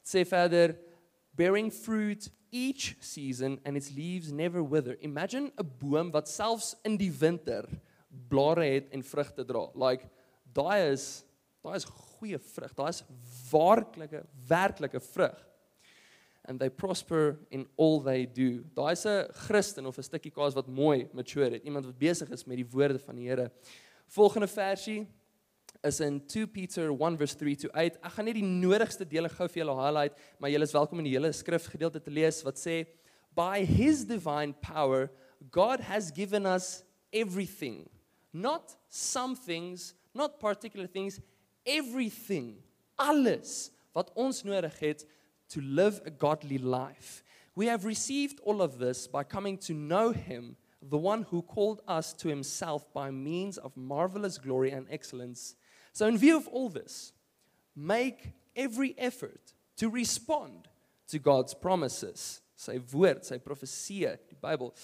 sê 0.03 0.25
verder 0.25 0.79
bearing 1.33 1.71
fruit 1.71 2.31
each 2.53 2.97
season 3.01 3.59
and 3.65 3.77
its 3.77 3.95
leaves 3.95 4.33
never 4.33 4.63
wither. 4.63 4.97
Imagine 5.01 5.53
'n 5.59 5.67
boom 5.79 6.11
wat 6.15 6.29
selfs 6.29 6.75
in 6.85 6.97
die 6.99 7.13
winter 7.13 7.69
blare 8.29 8.65
het 8.67 8.89
en 8.95 9.03
vrugte 9.07 9.45
dra. 9.47 9.67
Like 9.79 10.09
daai 10.57 10.91
is 10.95 11.09
daai 11.63 11.77
is 11.77 11.85
goeie 12.17 12.39
vrug. 12.41 12.73
Daai 12.77 12.89
is 12.91 13.03
waarlike 13.51 14.25
werklike 14.49 15.01
vrug. 15.05 15.39
And 16.49 16.59
they 16.59 16.71
prosper 16.73 17.37
in 17.55 17.67
all 17.77 18.01
they 18.03 18.25
do. 18.27 18.63
Daai 18.75 18.93
is 18.97 19.07
'n 19.07 19.29
Christen 19.45 19.87
of 19.87 19.99
'n 19.99 20.03
stukkie 20.09 20.33
kaas 20.35 20.55
wat 20.57 20.67
mooi 20.67 21.05
matured 21.15 21.53
het. 21.53 21.63
Iemand 21.69 21.85
wat 21.87 21.99
besig 22.01 22.31
is 22.35 22.47
met 22.51 22.57
die 22.65 22.69
woorde 22.73 22.99
van 23.05 23.15
die 23.21 23.29
Here. 23.31 23.51
Volgende 24.11 24.49
versie 24.51 25.05
is 25.85 26.01
in 26.01 26.21
2 26.27 26.47
Peter 26.49 26.93
1 26.93 27.17
verse 27.17 27.35
3 27.35 27.57
to 27.65 27.71
8. 27.75 27.97
Ek 28.05 28.11
gaan 28.19 28.27
net 28.29 28.37
die 28.37 28.45
nodigste 28.45 29.07
dele 29.09 29.31
gou 29.33 29.47
vir 29.49 29.63
julle 29.65 29.77
highlight, 29.79 30.17
maar 30.43 30.51
julle 30.53 30.67
is 30.69 30.75
welkom 30.77 31.01
om 31.01 31.07
die 31.07 31.15
hele 31.15 31.31
skrifgedeelte 31.35 32.03
te 32.05 32.13
lees 32.13 32.43
wat 32.45 32.61
sê 32.61 32.83
by 33.39 33.63
his 33.65 34.03
divine 34.09 34.53
power 34.61 35.09
God 35.57 35.81
has 35.89 36.11
given 36.13 36.45
us 36.45 36.83
everything, 37.17 37.89
not 38.33 38.75
some 38.89 39.33
things, 39.35 39.95
not 40.13 40.37
particular 40.43 40.87
things, 40.87 41.17
everything, 41.65 42.53
alles 43.01 43.71
wat 43.97 44.11
ons 44.21 44.43
nodig 44.45 44.77
het 44.85 45.07
to 45.51 45.63
live 45.65 46.03
a 46.07 46.11
godly 46.13 46.59
life. 46.59 47.23
We 47.57 47.67
have 47.71 47.87
received 47.89 48.39
all 48.45 48.61
of 48.61 48.77
this 48.79 49.07
by 49.09 49.25
coming 49.25 49.57
to 49.69 49.73
know 49.75 50.13
him, 50.13 50.57
the 50.83 50.99
one 51.01 51.23
who 51.31 51.41
called 51.43 51.81
us 51.89 52.13
to 52.21 52.29
himself 52.29 52.85
by 52.93 53.11
means 53.11 53.57
of 53.59 53.77
marvelous 53.77 54.37
glory 54.39 54.71
and 54.71 54.87
excellence 54.91 55.55
so, 56.01 56.07
in 56.07 56.17
view 56.17 56.35
of 56.39 56.49
all 56.49 56.71
this, 56.71 57.13
make 57.77 58.31
every 58.57 58.95
effort 58.97 59.53
to 59.77 59.91
respond 59.91 60.67
to 61.09 61.19
God's 61.19 61.53
promises, 61.53 62.41
Say 62.57 62.79
woord, 62.79 63.23
say 63.23 63.37
prophecy. 63.39 64.07
The 64.07 64.35
Bible. 64.41 64.75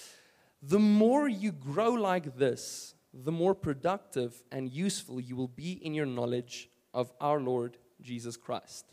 The 0.61 0.77
more 0.77 1.27
you 1.27 1.53
grow 1.53 1.89
like 1.93 2.37
this, 2.37 2.93
the 3.15 3.31
more 3.31 3.55
productive 3.55 4.43
and 4.51 4.71
useful 4.71 5.19
you 5.19 5.35
will 5.35 5.47
be 5.47 5.71
in 5.83 5.95
your 5.95 6.05
knowledge 6.05 6.69
of 6.93 7.11
our 7.19 7.39
Lord 7.39 7.77
Jesus 7.99 8.37
Christ. 8.37 8.85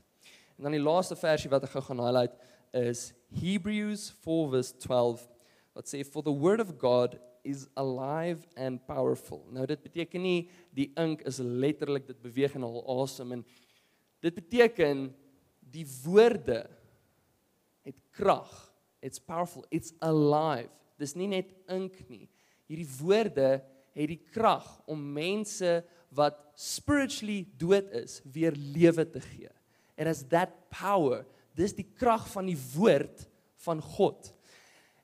And 0.56 0.64
then, 0.64 0.72
the 0.72 0.78
last 0.78 1.12
versie 1.20 1.50
that 1.50 1.62
I 1.62 1.66
gou 1.74 1.82
gaan 1.88 2.00
highlight 2.06 2.32
is 2.72 3.12
Hebrews 3.34 4.14
4 4.22 4.48
verse 4.48 4.72
12 4.80 5.28
Let's 5.74 5.90
say 5.90 6.02
for 6.02 6.22
the 6.22 6.32
word 6.32 6.60
of 6.60 6.78
God 6.78 7.18
is 7.44 7.68
alive 7.76 8.40
and 8.56 8.80
powerful. 8.88 9.44
Nou 9.52 9.66
dit 9.68 9.80
beteken 9.84 10.22
nie 10.24 10.36
die 10.74 10.88
ink 10.98 11.22
is 11.28 11.38
letterlik 11.44 12.08
dit 12.08 12.18
beweeg 12.24 12.56
en 12.56 12.64
al 12.66 12.80
awesome 12.88 13.36
en 13.38 13.44
dit 14.24 14.34
beteken 14.38 15.04
die 15.74 15.84
woorde 16.04 16.62
het 17.84 17.98
krag. 18.16 18.50
It's 19.04 19.20
powerful. 19.20 19.66
It's 19.76 19.92
alive. 20.00 20.72
Dis 20.98 21.12
nie 21.18 21.28
net 21.28 21.50
ink 21.74 21.98
nie. 22.08 22.24
Hierdie 22.70 22.88
woorde 22.98 23.48
het 23.94 24.08
die 24.10 24.22
krag 24.32 24.64
om 24.90 25.02
mense 25.14 25.76
wat 26.16 26.40
spiritually 26.58 27.42
dood 27.60 27.90
is 28.00 28.20
weer 28.34 28.56
lewe 28.56 29.04
te 29.12 29.20
gee. 29.22 29.52
And 30.00 30.08
as 30.10 30.24
that 30.32 30.54
power, 30.72 31.20
dis 31.54 31.76
die 31.76 31.86
krag 32.00 32.24
van 32.32 32.48
die 32.48 32.56
woord 32.72 33.28
van 33.64 33.82
God. 33.98 34.32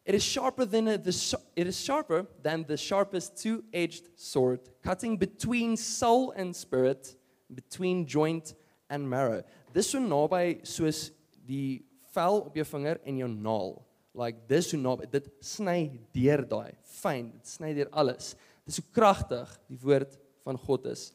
It 0.05 0.15
is 0.15 0.23
sharper 0.23 0.65
than 0.65 0.89
a, 0.89 0.99
the 0.99 1.13
it 1.57 1.67
is 1.67 1.79
sharper 1.81 2.27
than 2.43 2.65
the 2.67 2.77
sharpest 2.77 3.37
two-edged 3.43 4.19
sword, 4.19 4.61
cutting 4.83 5.17
between 5.19 5.77
soul 5.77 6.33
and 6.33 6.57
spirit, 6.57 7.15
between 7.55 8.07
joint 8.07 8.55
and 8.89 9.09
marrow. 9.09 9.43
Dis 9.73 9.91
so 9.91 10.01
naby 10.01 10.65
soos 10.65 11.11
die 11.47 11.85
vel 12.15 12.41
op 12.47 12.57
jou 12.59 12.65
vinger 12.79 12.99
en 13.05 13.21
jou 13.21 13.29
naal. 13.29 13.75
Like 14.19 14.41
dis 14.51 14.71
so 14.73 14.81
naby, 14.81 15.07
dit 15.13 15.29
sny 15.47 15.79
deur 16.17 16.47
daai 16.51 16.73
fyn, 17.03 17.29
dit 17.37 17.47
sny 17.53 17.75
deur 17.77 17.93
alles. 17.93 18.33
Dis 18.67 18.81
hoe 18.81 18.89
kragtig 18.97 19.53
die 19.71 19.79
woord 19.85 20.17
van 20.47 20.59
God 20.65 20.89
is. 20.91 21.11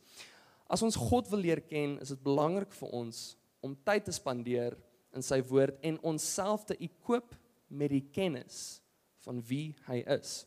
As 0.72 0.82
ons 0.86 0.96
God 0.98 1.28
wil 1.34 1.42
leer 1.44 1.60
ken, 1.70 1.98
is 2.04 2.14
dit 2.14 2.22
belangrik 2.26 2.72
vir 2.78 2.94
ons 3.02 3.20
om 3.66 3.74
tyd 3.88 4.06
te 4.08 4.16
spandeer 4.16 4.78
in 5.16 5.26
sy 5.26 5.42
woord 5.50 5.76
en 5.86 5.98
onsself 6.10 6.64
te 6.70 6.78
ekoop 6.86 7.34
met 7.74 7.94
die 7.94 8.04
kennis 8.14 8.76
van 9.26 9.40
wie 9.50 9.72
hy 9.90 10.02
is. 10.18 10.44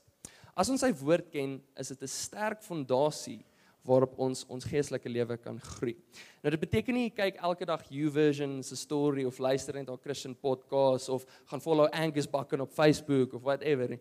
As 0.58 0.70
ons 0.72 0.82
sy 0.82 0.90
woord 1.02 1.30
ken, 1.32 1.58
is 1.78 1.88
dit 1.92 2.02
'n 2.02 2.08
sterk 2.10 2.62
fondasie 2.64 3.42
waarop 3.88 4.16
ons 4.20 4.44
ons 4.52 4.64
geestelike 4.68 5.08
lewe 5.08 5.37
kan 5.40 5.58
groei. 5.62 5.94
Nou 6.42 6.50
dit 6.50 6.60
beteken 6.66 6.94
nie 6.98 7.10
kyk 7.10 7.37
elke 7.44 7.64
dag 7.66 7.84
YouVersion 7.88 8.58
se 8.62 8.76
story 8.76 9.25
of 9.25 9.38
luister 9.40 9.75
net 9.78 9.88
haar 9.88 10.02
Christian 10.02 10.34
podcast 10.34 11.08
of 11.08 11.25
gaan 11.48 11.62
follow 11.64 11.88
Angus 11.92 12.26
Bakken 12.26 12.60
op 12.66 12.72
Facebook 12.75 13.32
of 13.38 13.42
whatever. 13.46 13.96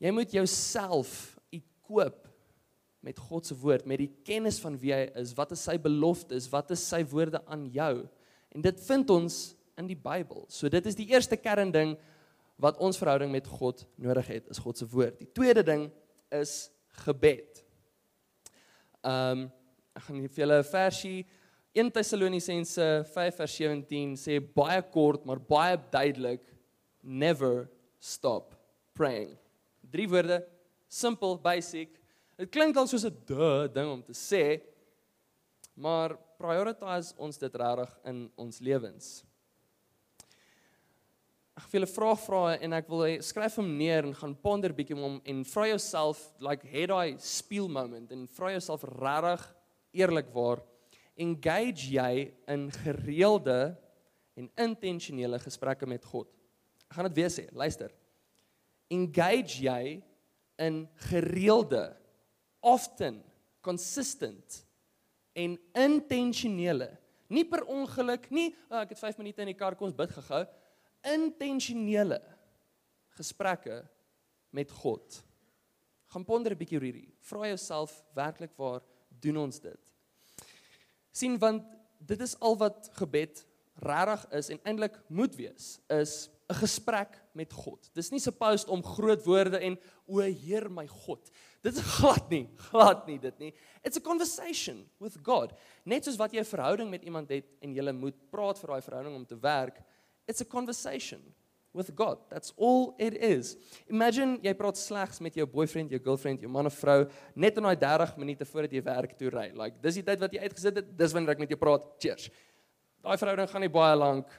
Jy 0.00 0.10
moet 0.16 0.30
jouself 0.32 1.36
ekoop 1.52 2.26
met 3.02 3.18
God 3.30 3.46
se 3.48 3.54
woord, 3.56 3.86
met 3.88 3.98
die 4.02 4.10
kennis 4.28 4.58
van 4.60 4.76
wie 4.82 4.92
hy 4.92 5.06
is, 5.22 5.32
wat 5.38 5.52
is 5.54 5.62
sy 5.64 5.78
beloftes, 5.80 6.50
wat 6.52 6.68
is 6.74 6.80
sy 6.84 7.00
woorde 7.08 7.40
aan 7.46 7.64
jou. 7.72 8.02
En 8.52 8.60
dit 8.64 8.80
vind 8.84 9.08
ons 9.14 9.38
in 9.80 9.86
die 9.88 9.94
Bybel. 9.96 10.44
So 10.52 10.68
dit 10.68 10.86
is 10.90 10.94
die 10.98 11.08
eerste 11.08 11.36
kern 11.40 11.72
ding 11.72 11.96
wat 12.60 12.78
ons 12.84 12.98
verhouding 13.00 13.32
met 13.32 13.46
God 13.48 13.82
nodig 14.00 14.28
het, 14.34 14.48
is 14.52 14.60
God 14.62 14.80
se 14.80 14.86
woord. 14.92 15.16
Die 15.20 15.30
tweede 15.36 15.62
ding 15.66 15.88
is 16.40 16.56
gebed. 17.06 17.62
Ehm 19.00 19.46
um, 19.46 19.48
ek 19.98 20.04
gaan 20.06 20.20
vir 20.32 20.42
julle 20.44 20.56
'n 20.60 20.66
versie 20.70 21.16
1 21.78 21.88
Tessalonisense 21.94 22.84
5:17 23.14 24.14
sê 24.20 24.36
baie 24.54 24.80
kort 24.94 25.24
maar 25.26 25.38
baie 25.50 25.74
duidelik 25.92 26.44
never 27.02 27.64
stop 27.98 28.54
praying. 28.96 29.32
Drie 29.90 30.06
woorde, 30.12 30.40
simpel, 30.86 31.36
basic. 31.42 31.96
Dit 32.38 32.50
klink 32.54 32.76
al 32.78 32.86
soos 32.88 33.04
'n 33.08 33.16
duh 33.28 33.66
ding 33.72 33.88
om 33.96 34.02
te 34.02 34.12
sê, 34.14 34.44
maar 35.76 36.14
prioritise 36.38 37.14
ons 37.18 37.36
dit 37.38 37.54
regtig 37.60 37.90
in 38.08 38.28
ons 38.36 38.58
lewens 38.60 39.24
ek 41.60 41.68
wil 41.74 41.84
'n 41.84 41.92
vraag 41.92 42.20
vra 42.24 42.40
en 42.64 42.72
ek 42.76 42.86
wil 42.88 43.02
skryf 43.24 43.56
hom 43.60 43.68
neer 43.76 44.06
en 44.06 44.14
gaan 44.16 44.34
ponder 44.44 44.72
bietjie 44.76 44.96
om 44.96 45.04
hom 45.04 45.16
en 45.28 45.42
vra 45.48 45.66
jouself 45.70 46.20
like 46.44 46.64
head 46.72 46.90
eye 46.94 47.16
speel 47.20 47.68
moment 47.68 48.12
en 48.14 48.26
vra 48.36 48.52
jouself 48.54 48.84
regtig 48.88 49.44
eerlikwaar 50.00 50.62
engage 51.20 51.90
jy 51.96 52.28
in 52.54 52.68
gereelde 52.84 53.58
en 54.40 54.46
intentionele 54.62 55.36
gesprekke 55.42 55.86
met 55.90 56.04
God. 56.08 56.28
Ek 56.88 56.94
gaan 56.96 57.08
dit 57.10 57.18
weer 57.18 57.28
sê, 57.34 57.44
luister. 57.58 57.90
Engage 58.94 59.60
jy 59.66 59.98
in 60.64 60.78
gereelde 61.10 61.82
often 62.64 63.18
consistent 63.66 64.62
en 65.38 65.58
intentionele 65.80 66.88
nie 67.30 67.44
per 67.46 67.66
ongeluk 67.68 68.30
nie 68.34 68.48
oh, 68.70 68.80
ek 68.80 68.94
het 68.94 69.04
5 69.12 69.20
minute 69.20 69.44
in 69.44 69.52
die 69.52 69.58
kar 69.60 69.76
kom 69.78 69.90
ons 69.90 69.96
bid 69.96 70.12
gegaan 70.16 70.48
intentionele 71.06 72.20
gesprekke 73.18 73.82
met 74.50 74.70
God. 74.72 75.22
Gaan 76.12 76.24
ponder 76.26 76.52
'n 76.52 76.56
bietjie 76.58 76.78
oor 76.80 76.84
hierdie. 76.86 77.10
Vra 77.22 77.46
jouself 77.46 78.00
werklik 78.18 78.50
waar 78.58 78.82
doen 79.20 79.36
ons 79.42 79.60
dit? 79.64 79.78
sien 81.20 81.38
want 81.42 81.62
dit 81.98 82.20
is 82.22 82.36
al 82.40 82.54
wat 82.56 82.86
gebed 82.96 83.42
regtig 83.82 84.22
is 84.38 84.48
en 84.54 84.60
eintlik 84.64 84.94
moet 85.10 85.34
wees 85.36 85.66
is 85.92 86.28
'n 86.48 86.54
gesprek 86.60 87.16
met 87.36 87.52
God. 87.52 87.90
Dis 87.94 88.10
nie 88.14 88.20
supposed 88.22 88.68
om 88.70 88.80
groot 88.84 89.22
woorde 89.26 89.58
en 89.58 89.76
o 90.06 90.20
Heer 90.22 90.68
my 90.70 90.86
God. 90.88 91.30
Dit 91.62 91.76
is 91.76 91.82
glad 91.98 92.28
nie, 92.30 92.46
glad 92.70 93.06
nie 93.08 93.18
dit 93.18 93.38
nie. 93.38 93.52
It's 93.84 93.96
a 93.96 94.00
conversation 94.00 94.86
with 94.98 95.16
God. 95.22 95.52
Net 95.84 96.04
soos 96.04 96.16
wat 96.16 96.32
jy 96.32 96.40
'n 96.40 96.44
verhouding 96.54 96.88
met 96.90 97.04
iemand 97.04 97.28
het 97.28 97.50
en 97.60 97.74
jy 97.74 97.92
moet 97.92 98.30
praat 98.30 98.58
vir 98.58 98.68
daai 98.68 98.82
verhouding 98.82 99.14
om 99.16 99.26
te 99.26 99.36
werk, 99.38 99.82
it's 100.30 100.40
a 100.40 100.46
conversation 100.58 101.20
with 101.78 101.88
God. 102.02 102.16
That's 102.32 102.50
all 102.56 102.82
it 103.08 103.14
is. 103.34 103.44
Imagine 103.96 104.38
jy 104.46 104.52
praat 104.58 104.78
slegs 104.78 105.18
met 105.22 105.34
jou 105.38 105.46
boyfriend, 105.50 105.90
jou 105.94 105.98
girlfriend, 106.04 106.42
jou 106.42 106.50
man 106.50 106.68
of 106.70 106.78
vrou 106.82 107.02
net 107.40 107.58
in 107.60 107.66
daai 107.66 107.78
30 107.82 108.14
minute 108.24 108.46
voordat 108.50 108.74
jy 108.78 108.82
werk 108.86 109.16
toe 109.18 109.30
ry. 109.34 109.48
Like 109.62 109.78
dis 109.84 109.98
die 110.00 110.06
tyd 110.06 110.22
wat 110.22 110.34
jy 110.34 110.42
uitgesit 110.46 110.80
het, 110.80 110.90
dis 111.02 111.14
wanneer 111.16 111.34
ek 111.36 111.42
met 111.44 111.52
jou 111.54 111.58
praat. 111.60 111.86
Cheers. 112.02 112.30
Daai 113.04 113.18
verhouding 113.20 113.50
gaan 113.52 113.64
nie 113.66 113.72
baie 113.80 113.96
lank 113.98 114.34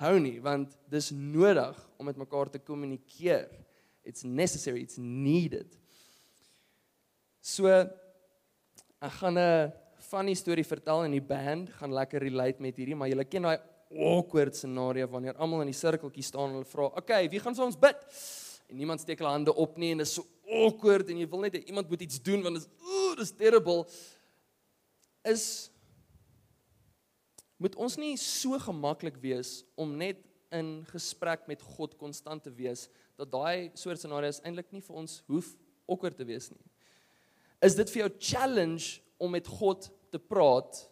hou 0.00 0.14
nie 0.22 0.36
want 0.42 0.72
dis 0.90 1.10
nodig 1.12 1.78
om 2.00 2.08
met 2.08 2.18
mekaar 2.22 2.48
te 2.50 2.62
kommunikeer. 2.64 3.46
It's 4.08 4.24
necessary, 4.26 4.82
it's 4.86 4.96
needed. 4.98 5.74
So 7.44 7.66
ek 9.00 9.14
gaan 9.22 9.38
'n 9.38 9.72
funny 10.10 10.34
storie 10.34 10.64
vertel 10.66 11.04
en 11.04 11.12
die 11.12 11.20
band 11.34 11.68
gaan 11.78 11.92
lekker 11.92 12.18
relate 12.22 12.58
met 12.62 12.76
hierdie, 12.76 12.96
maar 12.96 13.08
julle 13.08 13.24
ken 13.24 13.42
daai 13.46 13.58
awkward 13.90 14.54
scenario 14.54 15.08
wanneer 15.10 15.36
almal 15.40 15.62
in 15.64 15.70
die 15.72 15.76
sirkeltjie 15.76 16.22
staan 16.24 16.50
en 16.52 16.60
hulle 16.60 16.68
vra, 16.70 16.84
"Oké, 16.86 16.98
okay, 17.02 17.28
wie 17.32 17.40
gaan 17.42 17.54
vir 17.58 17.64
ons 17.66 17.76
bid?" 17.80 17.96
En 18.70 18.76
niemand 18.78 19.00
steek 19.02 19.18
hulle 19.18 19.30
hande 19.34 19.54
op 19.58 19.76
nie 19.82 19.90
en 19.90 19.98
dit 20.02 20.06
is 20.06 20.14
so 20.20 20.24
awkward 20.46 21.08
en 21.10 21.16
jy 21.18 21.26
wil 21.32 21.40
net 21.42 21.54
hê 21.58 21.64
iemand 21.66 21.88
moet 21.90 22.02
iets 22.06 22.18
doen 22.22 22.42
want 22.44 22.54
dit 22.54 22.64
is 22.68 22.94
ooh, 22.94 23.16
dis 23.18 23.32
terrible. 23.34 23.80
Is 25.26 25.48
moet 27.60 27.74
ons 27.82 27.98
nie 27.98 28.12
so 28.16 28.54
gemaklik 28.62 29.16
wees 29.22 29.62
om 29.76 29.94
net 29.98 30.22
in 30.54 30.84
gesprek 30.90 31.46
met 31.50 31.60
God 31.74 31.96
konstant 31.98 32.42
te 32.46 32.50
wees 32.56 32.86
dat 33.18 33.30
daai 33.34 33.70
soort 33.78 33.98
scenario's 34.00 34.38
eintlik 34.46 34.70
nie 34.74 34.80
vir 34.86 34.96
ons 35.02 35.18
hoef 35.30 35.50
awkward 35.90 36.16
te 36.18 36.24
wees 36.30 36.46
nie. 36.54 36.60
Is 37.60 37.74
dit 37.76 37.90
vir 37.92 38.04
jou 38.08 38.12
challenge 38.30 39.00
om 39.20 39.30
met 39.34 39.46
God 39.58 39.90
te 40.14 40.18
praat? 40.22 40.86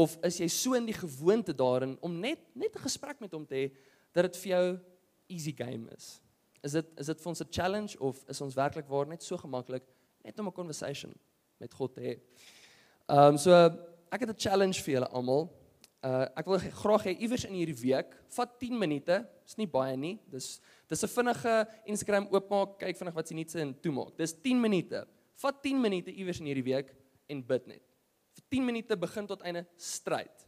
of 0.00 0.16
is 0.28 0.38
jy 0.40 0.46
so 0.52 0.74
in 0.78 0.86
die 0.88 0.96
gewoonte 0.96 1.52
daarin 1.56 1.96
om 2.04 2.14
net 2.22 2.42
net 2.58 2.74
'n 2.76 2.84
gesprek 2.86 3.20
met 3.22 3.32
hom 3.36 3.44
te 3.48 3.54
hê 3.60 3.66
dat 4.16 4.28
dit 4.32 4.36
vir 4.42 4.52
jou 4.56 4.62
easy 5.36 5.52
game 5.58 5.88
is? 5.96 6.16
Is 6.66 6.72
dit 6.76 6.88
is 7.00 7.06
dit 7.10 7.20
vir 7.22 7.30
ons 7.32 7.42
'n 7.44 7.50
challenge 7.56 7.96
of 8.00 8.22
is 8.32 8.40
ons 8.44 8.54
werklik 8.58 8.88
waar 8.90 9.08
net 9.10 9.22
so 9.26 9.36
gemaklik 9.38 9.82
net 10.24 10.38
om 10.42 10.46
'n 10.48 10.52
conversation 10.60 11.12
met 11.60 11.74
God 11.76 11.94
te 11.94 12.00
hê? 12.06 12.14
Ehm 13.10 13.18
um, 13.18 13.38
so 13.38 13.52
ek 14.10 14.20
het 14.24 14.30
'n 14.34 14.42
challenge 14.48 14.82
vir 14.86 14.94
julle 14.96 15.10
almal. 15.20 15.48
Uh 16.02 16.24
ek 16.40 16.46
wil 16.48 16.58
graag 16.80 17.02
hê 17.10 17.16
iewers 17.20 17.44
in 17.44 17.54
hierdie 17.58 17.76
week, 17.90 18.14
vat 18.36 18.54
10 18.60 18.78
minute, 18.78 19.20
is 19.44 19.58
nie 19.58 19.66
baie 19.66 19.96
nie. 19.96 20.14
Dis 20.32 20.60
dis 20.88 21.04
'n 21.04 21.08
vinnige 21.16 21.54
Instagram 21.86 22.26
oopmaak, 22.32 22.78
kyk 22.80 22.96
vinnig 22.96 23.14
wat 23.14 23.28
se 23.28 23.34
nuutse 23.34 23.60
in 23.60 23.74
toemaak. 23.74 24.14
Dis 24.16 24.32
10 24.32 24.60
minute. 24.60 25.04
Vat 25.40 25.62
10 25.64 25.80
minute 25.80 26.10
iewers 26.10 26.40
in 26.40 26.46
hierdie 26.46 26.64
week 26.72 26.94
en 27.28 27.42
bid 27.42 27.66
net 27.66 27.84
vir 28.36 28.44
10 28.60 28.64
minute 28.64 28.96
begin 28.96 29.26
tot 29.26 29.42
einde 29.46 29.64
stryd. 29.78 30.46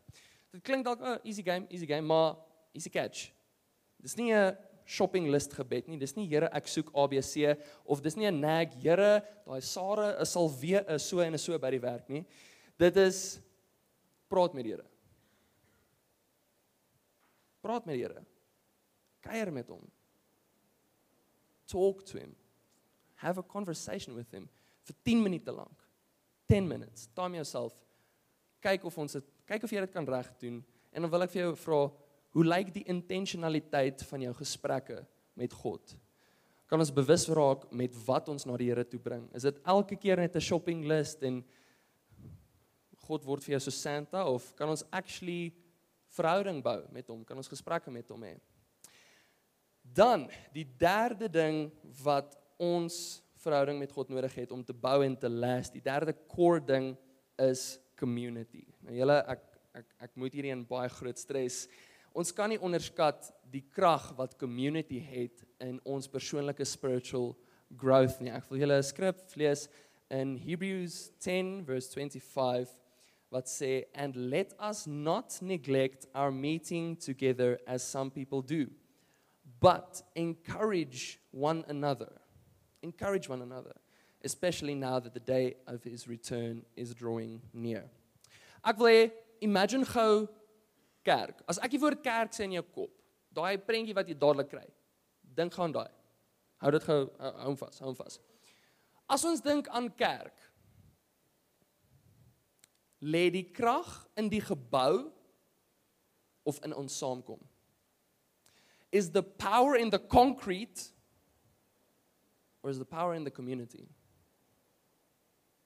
Dit 0.53 0.63
klink 0.67 0.85
dalk 0.87 1.01
'n 1.01 1.13
oh, 1.13 1.19
easy 1.25 1.43
game, 1.43 1.67
easy 1.71 1.87
game, 1.87 2.07
maar 2.07 2.37
easy 2.75 2.91
catch. 2.91 3.31
Dis 4.01 4.17
nie 4.19 4.33
'n 4.35 4.57
shopping 4.87 5.29
list 5.31 5.53
gebed 5.55 5.89
nie. 5.89 5.99
Dis 5.99 6.17
nie 6.17 6.27
Here 6.29 6.49
ek 6.53 6.69
soek 6.69 6.91
ABC 6.95 7.55
of 7.87 8.03
dis 8.03 8.17
nie 8.19 8.29
'n 8.31 8.41
nag 8.43 8.75
Here 8.83 9.23
daai 9.47 9.61
Sare 9.63 10.25
sal 10.27 10.49
weer 10.61 10.99
so 10.99 11.21
en 11.21 11.39
so 11.39 11.59
by 11.59 11.71
die 11.71 11.83
werk 11.83 12.09
nie. 12.09 12.25
Dit 12.79 12.97
is 13.03 13.39
praat 14.29 14.55
met 14.55 14.65
die 14.67 14.73
Here. 14.75 14.87
Praat 17.63 17.87
met 17.87 17.95
die 17.97 18.03
Here. 18.05 18.25
Kuier 19.23 19.53
met 19.55 19.69
hom. 19.71 19.85
Talk 21.71 22.03
to 22.05 22.19
him. 22.19 22.33
Have 23.23 23.39
a 23.39 23.43
conversation 23.43 24.15
with 24.19 24.31
him 24.35 24.49
vir 24.83 24.95
10 25.07 25.23
minute 25.23 25.51
lank. 25.55 25.82
10 26.49 26.67
minutes. 26.69 27.07
Time 27.15 27.35
yourself. 27.35 27.73
Kyk 28.63 28.85
of 28.87 28.97
ons 28.99 29.17
dit 29.19 29.29
kyk 29.51 29.65
of 29.67 29.73
jy 29.75 29.83
dit 29.83 29.93
kan 29.93 30.07
reg 30.09 30.29
doen 30.41 30.61
en 30.95 31.03
dan 31.05 31.11
wil 31.11 31.25
ek 31.25 31.33
vir 31.35 31.41
jou 31.43 31.53
vra 31.65 31.81
hoe 32.33 32.45
lyk 32.47 32.71
die 32.73 32.85
intentionaliteit 32.89 34.05
van 34.09 34.23
jou 34.25 34.35
gesprekke 34.39 35.01
met 35.41 35.55
God? 35.61 35.83
Kan 36.71 36.81
ons 36.81 36.93
bewus 36.97 37.27
raak 37.37 37.67
met 37.77 37.95
wat 38.07 38.31
ons 38.33 38.47
na 38.49 38.57
die 38.57 38.71
Here 38.71 38.85
toe 38.89 39.01
bring? 39.03 39.27
Is 39.37 39.45
dit 39.49 39.59
elke 39.69 39.97
keer 40.01 40.23
net 40.23 40.37
'n 40.39 40.49
shopping 40.49 40.87
list 40.89 41.23
en 41.29 41.43
God 43.03 43.25
word 43.27 43.43
vir 43.45 43.57
jou 43.59 43.65
so 43.67 43.71
Santa 43.75 44.23
of 44.25 44.55
kan 44.57 44.69
ons 44.71 44.85
actually 44.93 45.53
verhouding 46.17 46.63
bou 46.63 46.87
met 46.93 47.09
hom? 47.09 47.25
Kan 47.25 47.37
ons 47.37 47.49
gesprekke 47.51 47.91
met 47.93 48.09
hom 48.09 48.23
hê? 48.25 48.37
Dan 49.85 50.29
die 50.55 50.65
derde 50.65 51.29
ding 51.29 51.71
wat 52.03 52.39
ons 52.59 53.21
verhouding 53.43 53.79
met 53.81 53.93
God 53.95 54.09
nodig 54.11 54.35
het 54.39 54.53
om 54.55 54.65
te 54.65 54.75
bou 54.75 55.03
en 55.05 55.17
te 55.19 55.31
last. 55.31 55.75
Die 55.75 55.83
derde 55.85 56.15
core 56.31 56.61
ding 56.65 56.93
is 57.43 57.79
community. 57.99 58.65
Nou 58.87 58.95
julle 59.03 59.19
ek 59.33 59.43
ek 59.81 59.91
ek 60.05 60.13
moet 60.21 60.35
hierdie 60.37 60.53
in 60.53 60.67
baie 60.69 60.91
groot 60.93 61.19
stres. 61.21 61.63
Ons 62.17 62.33
kan 62.37 62.53
nie 62.53 62.61
onderskat 62.61 63.31
die 63.53 63.65
krag 63.73 64.11
wat 64.19 64.35
community 64.41 65.01
het 65.01 65.43
in 65.65 65.79
ons 65.89 66.09
persoonlike 66.13 66.67
spiritual 66.69 67.33
growth 67.81 68.19
nie. 68.21 68.33
Ek 68.33 68.49
wil 68.51 68.63
julle 68.67 68.79
'n 68.79 68.85
skrif 68.91 69.37
lees 69.37 69.69
in 70.11 70.37
Hebrews 70.45 71.11
10 71.19 71.65
verse 71.65 71.93
25 71.95 72.69
wat 73.33 73.47
sê 73.49 73.85
and 73.95 74.15
let 74.17 74.53
us 74.61 74.87
not 74.87 75.39
neglect 75.41 76.07
our 76.15 76.31
meeting 76.31 76.97
together 76.99 77.59
as 77.67 77.83
some 77.83 78.11
people 78.11 78.43
do, 78.43 78.67
but 79.61 80.03
encourage 80.15 81.19
one 81.31 81.65
another 81.69 82.13
encourage 82.83 83.29
one 83.29 83.43
another, 83.43 83.73
especially 84.25 84.75
now 84.75 84.99
that 85.01 85.15
the 85.15 85.21
day 85.21 85.55
of 85.67 85.83
his 85.83 86.07
return 86.07 86.63
is 86.77 86.95
drawing 86.95 87.41
near. 87.53 87.85
Ek 88.67 88.79
wil 88.79 89.09
imagine 89.41 89.85
gou 89.85 90.27
kerk. 91.05 91.41
As 91.51 91.59
ek 91.67 91.73
die 91.75 91.81
woord 91.83 92.03
kerk 92.05 92.31
sê 92.35 92.45
in 92.47 92.59
jou 92.59 92.63
kop, 92.75 92.93
daai 93.35 93.57
prentjie 93.59 93.95
wat 93.97 94.07
jy 94.11 94.15
dadelik 94.15 94.53
kry. 94.53 94.67
Dink 95.33 95.55
gaan 95.57 95.75
daai. 95.75 95.91
Hou 96.63 96.71
dit 96.77 96.85
gou 96.87 97.01
hou 97.19 97.33
hom 97.49 97.59
vas, 97.59 97.81
hou 97.83 97.89
hom 97.91 97.99
vas. 97.99 98.21
As 99.11 99.25
ons 99.29 99.43
dink 99.45 99.67
aan 99.75 99.89
kerk, 99.99 100.37
lê 103.03 103.25
die 103.35 103.47
krag 103.51 103.91
in 104.21 104.31
die 104.31 104.41
gebou 104.47 105.09
of 106.47 106.63
in 106.67 106.75
ons 106.79 106.95
saamkom? 107.01 107.43
Is 108.93 109.11
the 109.11 109.25
power 109.25 109.75
in 109.81 109.91
the 109.91 109.99
concrete 109.99 110.93
or 112.63 112.71
is 112.71 112.79
the 112.79 112.85
power 112.85 113.15
in 113.15 113.25
the 113.25 113.31
community? 113.33 113.87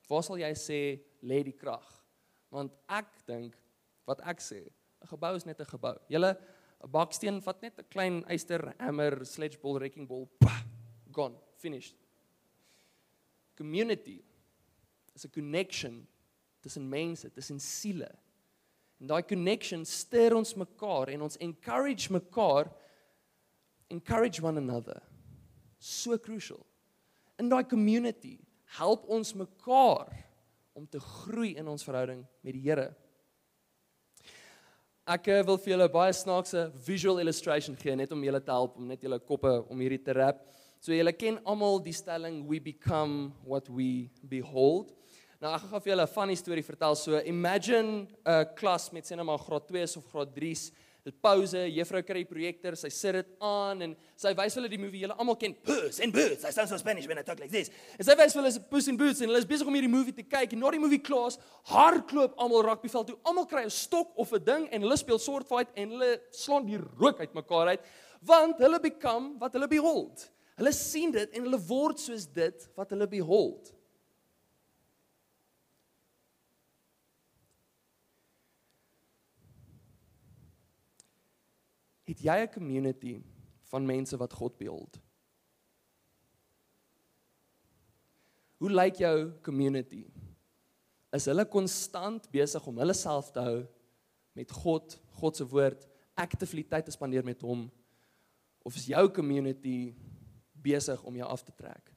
Waar 0.09 0.23
sal 0.23 0.39
jy 0.39 0.49
sê 0.55 0.79
lê 1.27 1.41
die 1.45 1.55
krag? 1.59 1.87
Want 2.55 2.71
ek 2.95 3.09
dink 3.27 3.57
wat 4.07 4.21
ek 4.31 4.39
sê, 4.41 4.63
'n 5.03 5.09
gebou 5.11 5.35
is 5.39 5.47
net 5.49 5.61
'n 5.61 5.67
gebou. 5.73 5.97
Julle 6.13 6.31
'n 6.85 6.89
baksteen 6.95 7.41
vat 7.43 7.61
net 7.65 7.79
'n 7.83 7.87
klein 7.93 8.21
yster 8.31 8.63
hammer, 8.81 9.19
sledge 9.27 9.59
ball, 9.61 9.81
wrecking 9.83 10.07
ball, 10.07 10.29
bah, 10.41 10.61
gone, 11.11 11.37
finished. 11.59 11.97
Community 13.59 14.21
is 15.15 15.25
'n 15.27 15.31
connection 15.35 15.99
tussen 16.63 16.87
mense, 16.91 17.25
tussen 17.35 17.61
siele. 17.63 18.13
En 19.03 19.09
daai 19.11 19.25
connection 19.29 19.83
steur 19.87 20.35
ons 20.39 20.55
mekaar 20.57 21.09
en 21.13 21.23
ons 21.27 21.37
encourage 21.45 22.09
mekaar 22.15 22.71
encourage 23.93 24.41
one 24.41 24.57
another. 24.63 25.03
So 25.79 26.17
crucial 26.17 26.63
in 27.41 27.49
daai 27.53 27.65
community 27.71 28.35
help 28.79 29.05
ons 29.17 29.33
mekaar 29.41 30.13
om 30.77 30.87
te 30.93 31.01
groei 31.01 31.55
in 31.61 31.69
ons 31.69 31.85
verhouding 31.87 32.23
met 32.45 32.57
die 32.57 32.65
Here. 32.67 32.89
Ek 35.07 35.29
eh, 35.31 35.41
wil 35.47 35.57
vir 35.63 35.73
julle 35.77 35.87
baie 35.95 36.15
snaakse 36.19 36.67
visual 36.89 37.21
illustration 37.23 37.77
gee 37.79 37.95
net 37.97 38.13
om 38.13 38.25
julle 38.27 38.41
te 38.45 38.53
help 38.53 38.75
om 38.81 38.89
net 38.91 39.05
julle 39.07 39.21
koppe 39.23 39.53
om 39.73 39.81
hierdie 39.81 40.03
te 40.09 40.17
rap. 40.19 40.41
So 40.83 40.93
julle 40.97 41.15
ken 41.17 41.39
almal 41.49 41.79
die 41.85 41.95
stelling 41.95 42.43
we 42.51 42.59
become 42.61 43.31
what 43.47 43.71
we 43.71 44.11
behold. 44.29 44.93
Nou 45.41 45.53
ek 45.57 45.67
gaan 45.71 45.85
vir 45.85 45.93
julle 45.95 46.07
'n 46.09 46.15
funny 46.19 46.35
storie 46.37 46.65
vertel. 46.67 46.97
So 46.99 47.21
imagine 47.23 48.05
'n 48.27 48.53
klas 48.59 48.91
met 48.93 49.05
sienema 49.07 49.39
graad 49.39 49.69
2s 49.71 49.97
of 49.97 50.11
graad 50.13 50.35
3s 50.37 50.69
dit 51.07 51.15
pouse, 51.23 51.61
juffrou 51.71 52.01
kry 52.03 52.25
die 52.25 52.29
projektor, 52.31 52.75
sy 52.79 52.89
sit 52.91 53.15
dit 53.21 53.29
aan 53.47 53.83
en 53.87 53.93
sy 54.19 54.33
wys 54.37 54.57
hulle 54.59 54.71
die 54.71 54.79
movie, 54.81 55.05
julle 55.05 55.15
almal 55.23 55.37
ken 55.39 55.55
Puss 55.67 56.01
in 56.03 56.11
Boots. 56.15 56.41
Sy 56.43 56.51
sounds 56.57 56.73
so 56.75 56.79
Spanish 56.81 57.07
when 57.07 57.21
I 57.21 57.23
talk 57.27 57.39
like 57.39 57.53
this. 57.53 57.71
En 57.95 58.09
sy 58.09 58.17
wys 58.19 58.35
hulle 58.35 58.51
Puss 58.73 58.89
in 58.91 58.99
Boots 58.99 59.23
en 59.23 59.31
hulle 59.31 59.43
is 59.43 59.47
besig 59.47 59.71
om 59.71 59.77
hierdie 59.79 59.91
movie 59.93 60.15
te 60.17 60.25
kyk 60.27 60.57
en 60.57 60.65
na 60.65 60.73
die 60.75 60.83
movie 60.83 60.99
klaar, 61.07 61.37
hardloop 61.71 62.35
almal 62.43 62.67
rugbyveld 62.67 63.13
toe. 63.13 63.21
Almal 63.31 63.47
kry 63.51 63.63
'n 63.67 63.71
stok 63.77 64.17
of 64.19 64.35
'n 64.35 64.43
ding 64.49 64.67
en 64.75 64.83
hulle 64.87 64.99
speel 64.99 65.19
sword 65.23 65.47
fight 65.47 65.71
en 65.79 65.95
hulle 65.95 66.11
slaan 66.35 66.67
die 66.67 66.81
rook 66.99 67.23
uit 67.23 67.35
mekaar 67.39 67.71
uit 67.77 67.87
want 68.27 68.59
hulle 68.59 68.83
become 68.83 69.39
wat 69.39 69.55
hulle 69.55 69.69
behold. 69.71 70.27
Hulle 70.59 70.73
sien 70.73 71.13
dit 71.15 71.31
en 71.39 71.47
hulle 71.47 71.61
word 71.71 72.03
soos 72.03 72.27
dit 72.27 72.67
wat 72.77 72.91
hulle 72.91 73.07
behold. 73.07 73.76
het 82.07 82.21
jy 82.23 82.37
'n 82.45 82.51
community 82.55 83.13
van 83.71 83.87
mense 83.87 84.17
wat 84.21 84.33
God 84.39 84.57
behold? 84.61 85.01
Hoe 88.63 88.71
lyk 88.71 88.85
like 88.87 89.03
jou 89.03 89.17
community? 89.45 90.05
Is 91.13 91.25
hulle 91.29 91.45
konstant 91.49 92.29
besig 92.33 92.65
om 92.71 92.79
hulle 92.81 92.93
self 92.97 93.31
te 93.35 93.41
hou 93.45 93.57
met 94.37 94.51
God, 94.63 94.95
God 95.19 95.37
se 95.37 95.45
woord, 95.51 95.85
actively 96.17 96.63
tyd 96.65 96.85
te 96.85 96.91
spandeer 96.95 97.25
met 97.27 97.41
hom? 97.45 97.67
Of 98.67 98.75
is 98.81 98.87
jou 98.89 99.09
community 99.15 99.95
besig 100.55 101.03
om 101.07 101.17
jou 101.21 101.29
af 101.31 101.43
te 101.47 101.53
trek? 101.59 101.91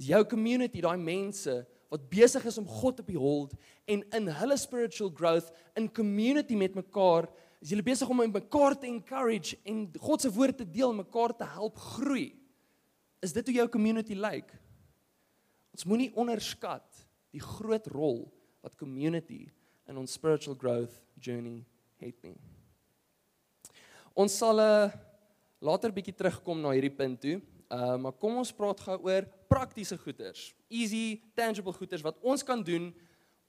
Is 0.00 0.06
jou 0.08 0.22
community 0.30 0.80
daai 0.80 0.96
mense 0.98 1.62
wat 1.90 2.06
besig 2.10 2.44
is 2.46 2.58
om 2.60 2.68
God 2.70 3.00
op 3.02 3.08
die 3.10 3.18
hold 3.18 3.54
en 3.90 4.04
in 4.16 4.28
hulle 4.40 4.56
spiritual 4.60 5.10
growth 5.18 5.48
in 5.78 5.88
community 5.96 6.54
met 6.58 6.76
mekaar 6.78 7.26
is 7.60 7.72
julle 7.74 7.82
besig 7.84 8.08
om 8.14 8.22
mekaar 8.30 8.76
te 8.78 8.86
encourage 8.88 9.56
en 9.68 9.82
God 10.00 10.22
se 10.24 10.30
woord 10.32 10.60
te 10.62 10.68
deel, 10.78 10.94
mekaar 10.96 11.34
te 11.36 11.46
help 11.58 11.76
groei. 11.96 12.28
Is 13.26 13.34
dit 13.36 13.50
hoe 13.50 13.56
jou 13.58 13.66
community 13.74 14.14
lyk? 14.16 14.46
Like? 14.54 14.60
Ons 15.74 15.86
moenie 15.90 16.12
onderskat 16.18 16.86
die 17.34 17.42
groot 17.44 17.90
rol 17.92 18.22
wat 18.64 18.78
community 18.80 19.42
in 19.90 19.98
ons 20.04 20.14
spiritual 20.14 20.56
growth 20.62 20.94
journey 21.22 21.58
het 22.00 22.16
nie. 22.24 22.38
Ons 24.18 24.36
sal 24.40 24.62
eh, 24.62 24.94
later 25.64 25.92
bietjie 25.94 26.14
terugkom 26.20 26.62
na 26.62 26.72
hierdie 26.76 26.94
punt 27.00 27.20
toe. 27.22 27.38
Uh, 27.70 27.94
maar 28.02 28.14
kom 28.18 28.36
ons 28.40 28.50
praat 28.56 28.80
gou 28.82 28.96
oor 29.06 29.26
praktiese 29.50 29.94
goeders. 30.02 30.48
Easy, 30.74 31.20
tangible 31.38 31.72
goeders 31.76 32.02
wat 32.02 32.16
ons 32.26 32.42
kan 32.42 32.64
doen 32.66 32.88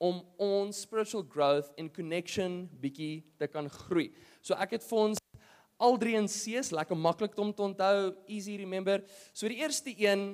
om 0.02 0.20
ons 0.42 0.84
spiritual 0.86 1.24
growth 1.26 1.72
en 1.82 1.90
connection 1.94 2.68
bietjie 2.84 3.24
te 3.42 3.48
kan 3.50 3.70
groei. 3.74 4.12
So 4.46 4.54
ek 4.62 4.76
het 4.78 4.86
vir 4.86 5.00
ons 5.08 5.24
al 5.82 5.98
drie 5.98 6.14
en 6.20 6.30
C's 6.30 6.70
lekker 6.74 7.00
maklik 7.02 7.34
om 7.42 7.50
te 7.58 7.66
onthou, 7.66 8.14
easy 8.30 8.60
remember. 8.62 9.02
So 9.34 9.50
die 9.50 9.58
eerste 9.64 9.96
een 10.04 10.28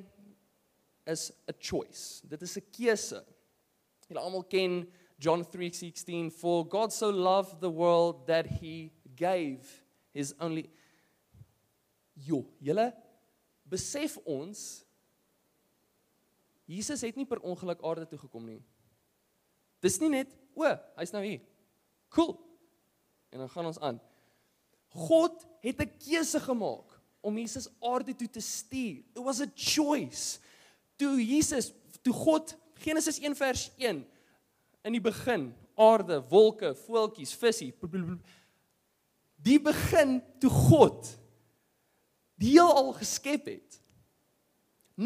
is 1.07 1.29
a 1.47 1.55
choice. 1.55 2.19
Dit 2.27 2.43
is 2.43 2.57
'n 2.57 2.65
keuse. 2.75 3.21
Julle 4.09 4.19
almal 4.19 4.43
ken 4.49 4.81
John 5.17 5.45
3:16 5.45 6.29
for 6.31 6.65
God 6.67 6.91
so 6.91 7.09
loved 7.11 7.61
the 7.61 7.71
world 7.71 8.27
that 8.27 8.45
he 8.61 8.89
gave 9.15 9.85
his 10.11 10.33
only 10.41 10.67
Jo, 12.19 12.47
julle 12.59 12.91
besef 13.71 14.15
ons 14.27 14.61
Jesus 16.67 17.03
het 17.05 17.15
nie 17.19 17.27
per 17.27 17.39
ongeluk 17.47 17.83
aarde 17.87 18.07
toe 18.09 18.17
gekom 18.19 18.43
nie. 18.47 18.59
Dis 19.83 19.95
nie 20.01 20.09
net, 20.11 20.33
o, 20.59 20.65
oh, 20.67 20.75
hy's 20.97 21.13
nou 21.15 21.21
hier. 21.23 21.39
Cool. 22.11 22.33
En 23.31 23.43
dan 23.45 23.51
gaan 23.53 23.69
ons 23.69 23.79
aan. 23.83 23.99
God 25.07 25.45
het 25.63 25.79
'n 25.79 25.93
keuse 26.01 26.39
gemaak 26.39 26.97
om 27.21 27.37
Jesus 27.37 27.67
aarde 27.83 28.13
toe 28.13 28.27
te 28.27 28.41
stuur. 28.41 29.03
It 29.15 29.23
was 29.23 29.39
a 29.41 29.47
choice. 29.55 30.39
Toe 30.97 31.21
Jesus, 31.23 31.71
toe 32.03 32.13
God 32.13 32.55
Genesis 32.77 33.19
1 33.19 33.35
vers 33.35 33.71
1 33.77 34.05
in 34.83 34.91
die 34.93 35.01
begin, 35.01 35.55
aarde, 35.77 36.21
wolke, 36.29 36.75
voeltjies, 36.75 37.33
visse. 37.33 37.73
Die 39.41 39.59
begin 39.59 40.21
toe 40.39 40.49
God 40.49 41.17
die 42.39 42.51
heelal 42.53 42.93
geskep 42.97 43.47
het. 43.49 43.79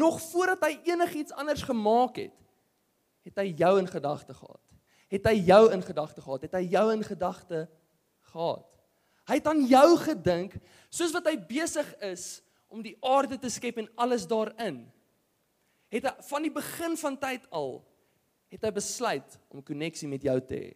Nog 0.00 0.20
voordat 0.32 0.62
hy 0.66 0.74
enigiets 0.94 1.34
anders 1.36 1.64
gemaak 1.66 2.16
het, 2.22 2.36
het 3.28 3.38
hy 3.40 3.48
jou 3.58 3.72
in 3.80 3.88
gedagte 3.92 4.36
gehad. 4.36 4.60
Het 5.12 5.26
hy 5.28 5.34
jou 5.48 5.62
in 5.74 5.82
gedagte 5.84 6.22
gehad? 6.24 6.46
Het 6.48 6.54
hy 6.56 6.62
jou 6.72 6.84
in 6.94 7.02
gedagte 7.04 7.58
gehad? 8.32 8.66
Hy 9.28 9.36
het 9.38 9.50
aan 9.50 9.60
jou 9.68 9.88
gedink 10.00 10.56
soos 10.92 11.12
wat 11.14 11.28
hy 11.28 11.36
besig 11.48 11.88
is 12.08 12.22
om 12.72 12.80
die 12.84 12.96
aarde 13.04 13.36
te 13.42 13.50
skep 13.52 13.78
en 13.80 13.90
alles 14.00 14.24
daarin. 14.30 14.80
Het 15.92 16.08
hy 16.08 16.14
van 16.30 16.48
die 16.48 16.52
begin 16.56 16.96
van 16.98 17.18
tyd 17.20 17.44
al 17.54 17.82
het 18.52 18.64
hy 18.66 18.72
besluit 18.76 19.36
om 19.52 19.62
koneksie 19.64 20.08
met 20.12 20.24
jou 20.26 20.36
te 20.44 20.56
hê 20.58 20.72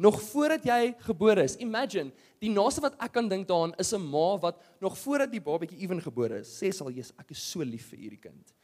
nog 0.00 0.20
voordat 0.22 0.64
jy 0.66 0.92
gebore 1.04 1.42
is. 1.44 1.56
Imagine, 1.62 2.12
die 2.38 2.50
naaste 2.54 2.80
wat 2.84 2.94
ek 3.02 3.12
kan 3.16 3.28
dink 3.30 3.48
daaraan 3.50 3.74
is 3.82 3.90
'n 3.96 4.02
ma 4.06 4.38
wat 4.38 4.54
nog 4.80 4.94
voordat 4.98 5.30
die 5.32 5.42
babatjie 5.42 5.78
ewen 5.84 6.00
gebore 6.04 6.38
is, 6.38 6.52
sê 6.62 6.70
sal 6.72 6.90
Jesus, 6.94 7.12
ek 7.18 7.30
is 7.34 7.38
so 7.42 7.62
lief 7.66 7.88
vir 7.90 7.98
hierdie 8.04 8.22
kind. 8.30 8.54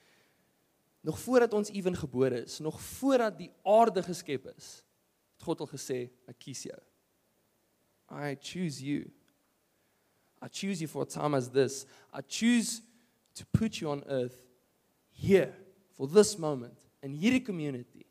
Nog 1.04 1.18
voordat 1.20 1.52
ons 1.52 1.68
ewen 1.74 1.96
gebore 1.98 2.44
is, 2.44 2.58
nog 2.64 2.78
voordat 2.80 3.36
die 3.38 3.50
aarde 3.64 4.02
geskep 4.06 4.46
is, 4.56 4.68
het 5.36 5.42
God 5.44 5.60
al 5.60 5.66
gesê, 5.72 6.08
ek 6.30 6.38
kies 6.38 6.62
jou. 6.68 6.78
I 8.10 8.36
choose 8.40 8.80
you. 8.82 9.10
I 10.42 10.48
choose 10.48 10.80
you 10.80 10.88
for 10.88 11.02
a 11.02 11.04
time 11.06 11.34
as 11.34 11.48
this. 11.50 11.84
I 12.12 12.20
choose 12.20 12.80
to 13.34 13.44
put 13.46 13.80
you 13.80 13.88
on 13.90 14.04
earth 14.06 14.38
here 15.10 15.54
for 15.96 16.06
this 16.08 16.38
moment 16.38 16.74
in 17.02 17.12
hierdie 17.14 17.42
community. 17.44 18.06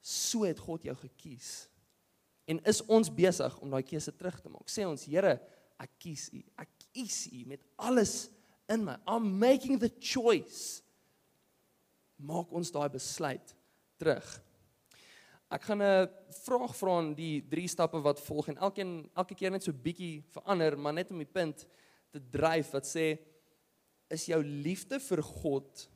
So 0.00 0.42
het 0.42 0.58
God 0.58 0.82
jou 0.82 0.94
gekies. 0.94 1.68
En 2.50 2.60
is 2.68 2.80
ons 2.92 3.08
besig 3.14 3.54
om 3.64 3.70
daai 3.72 3.82
keuse 3.86 4.12
terug 4.18 4.36
te 4.44 4.50
maak? 4.52 4.68
Sê 4.68 4.84
ons, 4.88 5.06
Here, 5.08 5.36
ek 5.80 5.94
kies 6.02 6.26
U. 6.36 6.42
Ek 6.60 6.70
kies 6.94 7.22
U 7.32 7.40
met 7.54 7.62
alles 7.88 8.16
in 8.72 8.84
my. 8.86 8.98
I'm 9.08 9.30
making 9.40 9.78
the 9.80 9.88
choice. 9.96 10.80
Maak 12.20 12.52
ons 12.54 12.70
daai 12.74 12.90
besluit 12.92 13.54
terug. 14.00 14.26
Ek 15.54 15.66
gaan 15.70 15.82
'n 15.84 16.08
vraag 16.44 16.72
vra 16.80 16.94
aan 16.98 17.12
die 17.16 17.40
drie 17.44 17.68
stappe 17.68 18.00
wat 18.02 18.18
volg 18.26 18.48
en 18.52 18.58
elkeen 18.64 18.94
elke 19.20 19.34
keer 19.38 19.52
net 19.54 19.62
so 19.66 19.72
bietjie 19.84 20.20
verander, 20.34 20.76
maar 20.76 20.92
net 20.96 21.10
om 21.14 21.18
die 21.22 21.30
punt 21.30 21.66
te 22.14 22.18
dryf 22.32 22.72
wat 22.74 22.84
sê 22.88 23.06
is 24.14 24.26
jou 24.28 24.40
liefde 24.44 24.98
vir 25.08 25.22
God 25.30 25.86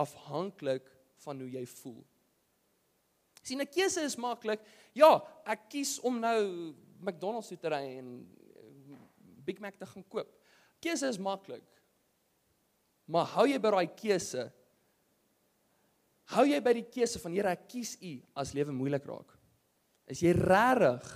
afhanklik 0.00 0.86
van 1.24 1.40
hoe 1.42 1.48
jy 1.52 1.64
voel? 1.80 2.02
Sien, 3.46 3.62
'n 3.62 3.68
keuse 3.70 4.02
is 4.02 4.16
maklik. 4.18 4.62
Ja, 4.98 5.12
ek 5.46 5.68
kies 5.70 5.92
om 6.08 6.16
nou 6.18 6.34
McDonald's 7.06 7.48
toe 7.52 7.58
te 7.62 7.70
ry 7.70 7.78
en 8.00 8.08
eh, 8.58 8.96
Big 9.46 9.60
Mac 9.62 9.76
te 9.78 9.86
gaan 9.86 10.02
koop. 10.10 10.30
Keuse 10.82 11.12
is 11.14 11.18
maklik. 11.22 11.62
Maar 13.14 13.26
hou 13.36 13.44
jy 13.46 13.60
by 13.62 13.70
daai 13.70 13.84
keuse? 14.00 14.48
Hou 16.34 16.42
jy 16.50 16.58
by 16.58 16.72
die 16.80 16.88
keuse 16.96 17.22
van 17.22 17.36
Here, 17.38 17.52
ek 17.54 17.68
kies 17.70 17.92
U 18.02 18.16
as 18.34 18.50
lewe 18.56 18.74
moeilik 18.74 19.06
raak? 19.06 19.36
Is 20.10 20.24
jy 20.24 20.34
regtig 20.34 21.06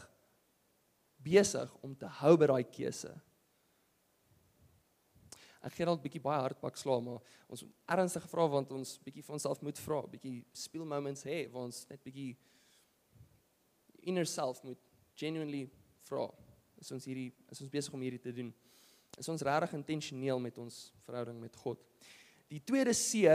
besig 1.27 1.75
om 1.83 1.99
te 1.99 2.11
hou 2.21 2.37
by 2.39 2.47
daai 2.53 2.63
keuse? 2.71 3.17
Ek 5.69 5.77
gee 5.77 5.85
dalk 5.87 6.01
bietjie 6.01 6.23
baie 6.25 6.41
hardpak 6.41 6.79
sla 6.81 6.97
maar 7.05 7.21
ons 7.53 7.65
moet 7.67 7.91
ernstig 7.93 8.25
vra 8.31 8.47
want 8.55 8.71
ons 8.73 8.95
bietjie 9.05 9.25
vir 9.27 9.37
onsself 9.37 9.61
moet 9.65 9.81
vra, 9.85 9.99
bietjie 10.09 10.39
speel 10.57 10.87
moments 10.89 11.27
hê 11.29 11.43
waar 11.53 11.67
ons 11.69 11.83
net 11.91 12.01
bietjie 12.07 12.31
inner 14.09 14.25
self 14.25 14.63
moet 14.65 14.81
genuinely 15.21 15.67
vra. 16.09 16.31
Is 16.81 16.89
ons 16.97 17.05
hierdie 17.05 17.29
is 17.53 17.61
ons 17.61 17.73
besig 17.73 17.93
om 17.97 18.01
hierdie 18.07 18.23
te 18.25 18.33
doen? 18.39 18.49
Is 19.21 19.29
ons 19.29 19.45
regtig 19.45 19.75
intentioneel 19.77 20.41
met 20.41 20.57
ons 20.63 20.77
verhouding 21.05 21.37
met 21.43 21.57
God? 21.61 21.83
Die 22.49 22.63
tweede 22.67 22.95
C 22.97 23.29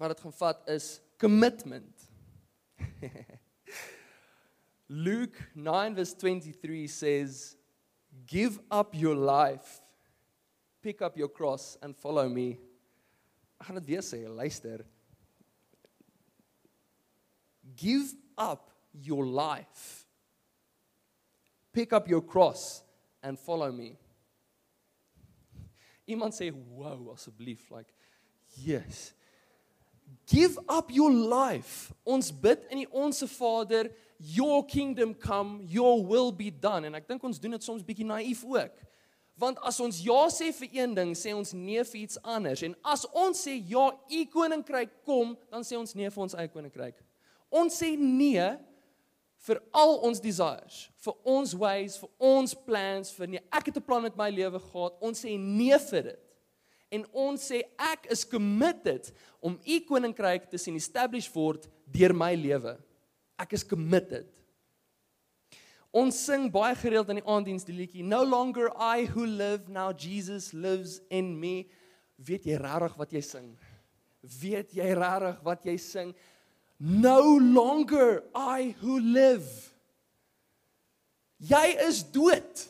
wat 0.00 0.16
dit 0.16 0.24
gaan 0.24 0.34
vat 0.34 0.66
is 0.74 0.88
commitment. 1.22 2.02
Luke 4.90 5.38
9:23 5.54 6.82
says 6.90 7.40
give 8.26 8.58
up 8.74 8.96
your 8.98 9.14
life 9.14 9.81
pick 10.82 11.00
up 11.00 11.16
your 11.16 11.28
cross 11.28 11.78
and 11.82 11.94
follow 11.96 12.28
me. 12.28 12.58
Ek 13.62 13.68
gaan 13.68 13.78
dit 13.78 13.92
weer 13.94 14.02
sê, 14.02 14.18
luister. 14.26 14.82
Give 17.82 18.10
up 18.50 18.72
your 18.98 19.24
life. 19.24 19.84
Pick 21.72 21.92
up 21.96 22.08
your 22.10 22.20
cross 22.20 22.82
and 23.22 23.38
follow 23.38 23.70
me. 23.72 23.92
Iemand 26.10 26.34
sê, 26.34 26.50
"Wow, 26.52 27.12
asseblief, 27.12 27.70
like 27.70 27.94
yes. 28.56 29.14
Give 30.26 30.58
up 30.68 30.90
your 30.90 31.10
life. 31.12 31.92
Ons 32.04 32.30
bid 32.32 32.66
in 32.70 32.78
die 32.80 32.88
Onse 32.92 33.26
Vader, 33.26 33.94
your 34.18 34.66
kingdom 34.66 35.14
come, 35.14 35.62
your 35.62 36.04
will 36.04 36.32
be 36.32 36.50
done." 36.50 36.84
En 36.84 36.94
ek 36.94 37.08
dink 37.08 37.22
ons 37.24 37.38
doen 37.38 37.52
dit 37.52 37.62
soms 37.62 37.82
bietjie 37.84 38.04
naïef 38.04 38.44
ook. 38.44 38.72
Want 39.42 39.58
as 39.66 39.78
ons 39.82 39.96
ja 40.04 40.20
sê 40.30 40.52
vir 40.54 40.76
een 40.84 40.92
ding, 40.94 41.10
sê 41.18 41.32
ons 41.34 41.50
nee 41.56 41.82
vir 41.90 42.00
iets 42.04 42.18
anders. 42.30 42.60
En 42.62 42.76
as 42.86 43.02
ons 43.10 43.40
sê 43.48 43.56
ja, 43.66 43.88
u 44.06 44.20
koninkryk 44.30 44.92
kom, 45.08 45.32
dan 45.50 45.64
sê 45.66 45.74
ons 45.80 45.96
nee 45.98 46.06
vir 46.14 46.22
ons 46.28 46.36
eie 46.38 46.50
koninkryk. 46.52 47.00
Ons 47.58 47.78
sê 47.82 47.88
nee 47.98 48.44
vir 49.42 49.58
al 49.74 49.96
ons 50.06 50.22
desires, 50.22 50.76
vir 51.02 51.16
ons 51.32 51.56
ways, 51.58 51.96
vir 52.04 52.22
ons 52.28 52.54
plans, 52.68 53.10
vir 53.16 53.32
nee, 53.32 53.42
ek 53.58 53.72
het 53.72 53.80
'n 53.82 53.88
plan 53.88 54.06
met 54.06 54.14
my 54.20 54.28
lewe 54.30 54.60
gehad. 54.62 54.94
Ons 55.10 55.24
sê 55.26 55.34
nee 55.42 55.78
vir 55.90 56.02
dit. 56.12 56.22
En 56.92 57.02
ons 57.26 57.48
sê 57.50 57.64
ek 57.90 58.06
is 58.14 58.22
committed 58.22 59.10
om 59.40 59.58
u 59.64 59.76
koninkryk 59.88 60.46
te 60.54 60.58
sien 60.60 60.76
establish 60.78 61.26
word 61.34 61.66
deur 61.90 62.14
my 62.14 62.30
lewe. 62.38 62.76
Ek 63.42 63.52
is 63.58 63.64
committed. 63.66 64.30
Ons 65.92 66.16
sing 66.24 66.46
baie 66.54 66.70
gereeld 66.80 67.10
in 67.12 67.18
die 67.20 67.26
aanddiens 67.28 67.66
die 67.68 67.74
liedjie 67.76 68.04
No 68.08 68.22
longer 68.24 68.70
I 68.80 69.04
who 69.12 69.26
live 69.28 69.66
now 69.68 69.90
Jesus 69.92 70.50
lives 70.56 70.94
in 71.12 71.26
me. 71.40 71.50
Weet 72.24 72.46
jy 72.48 72.56
regtig 72.60 72.94
wat 72.96 73.12
jy 73.12 73.20
sing? 73.26 73.50
Weet 74.40 74.72
jy 74.78 74.88
regtig 74.96 75.42
wat 75.44 75.66
jy 75.68 75.74
sing? 75.82 76.14
No 76.80 77.18
longer 77.44 78.22
I 78.40 78.70
who 78.80 78.96
live. 79.04 79.44
Jy 81.52 81.64
is 81.84 82.00
dood. 82.14 82.64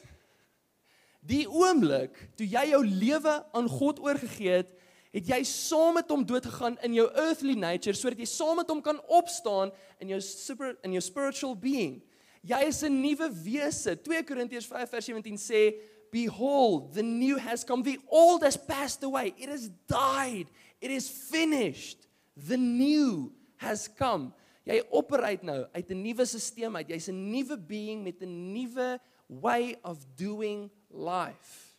Die 1.22 1.44
oomblik 1.46 2.18
toe 2.40 2.48
jy 2.50 2.64
jou 2.72 2.82
lewe 2.82 3.36
aan 3.54 3.70
God 3.70 4.02
oorgegee 4.02 4.56
het, 4.64 4.74
het 5.14 5.28
jy 5.30 5.38
saam 5.46 5.94
met 6.00 6.08
hom 6.10 6.24
dood 6.26 6.48
gegaan 6.50 6.74
in 6.82 6.96
jou 6.98 7.06
earthly 7.22 7.54
nature 7.54 7.94
sodat 7.94 8.18
jy 8.18 8.26
saam 8.32 8.58
met 8.64 8.70
hom 8.72 8.80
kan 8.82 8.98
opstaan 9.20 9.70
in 10.02 10.10
jou 10.16 10.18
super 10.24 10.74
in 10.82 10.98
jou 10.98 11.04
spiritual 11.14 11.54
being. 11.62 12.00
Jy 12.46 12.58
is 12.70 12.80
'n 12.82 12.96
nuwe 13.00 13.28
wese. 13.44 13.92
2 13.94 14.24
Korintiërs 14.26 14.66
5:17 14.70 15.36
sê, 15.38 15.78
"Behold, 16.10 16.92
the 16.94 17.02
new 17.02 17.36
has 17.38 17.62
come. 17.64 17.82
The 17.84 17.98
old 18.08 18.42
has 18.42 18.56
passed 18.56 19.02
away. 19.04 19.32
It 19.38 19.48
has 19.48 19.68
died. 19.86 20.48
It 20.80 20.90
is 20.90 21.08
finished. 21.08 22.06
The 22.36 22.56
new 22.56 23.32
has 23.58 23.86
come." 23.86 24.34
Jy 24.66 24.82
operate 24.90 25.42
nou 25.44 25.68
uit 25.72 25.88
'n 25.90 26.02
nuwe 26.02 26.24
stelsel 26.26 26.74
uit. 26.76 26.88
Jy's 26.88 27.08
'n 27.08 27.30
nuwe 27.30 27.56
being 27.66 28.02
met 28.02 28.20
'n 28.22 28.52
nuwe 28.52 29.00
way 29.28 29.76
of 29.84 30.16
doing 30.16 30.68
life. 30.90 31.78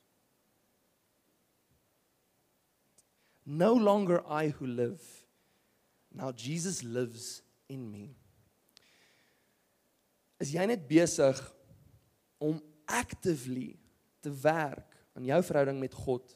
No 3.46 3.74
longer 3.74 4.24
I 4.28 4.48
who 4.50 4.66
live. 4.66 5.26
Now 6.12 6.32
Jesus 6.32 6.82
lives 6.84 7.42
in 7.68 7.92
me 7.92 8.16
is 10.44 10.52
jy 10.56 10.64
net 10.68 10.84
besig 10.90 11.40
om 12.44 12.58
actively 13.00 13.70
te 14.24 14.32
werk 14.44 14.98
aan 15.16 15.26
jou 15.30 15.40
verhouding 15.48 15.80
met 15.80 15.96
God 16.04 16.36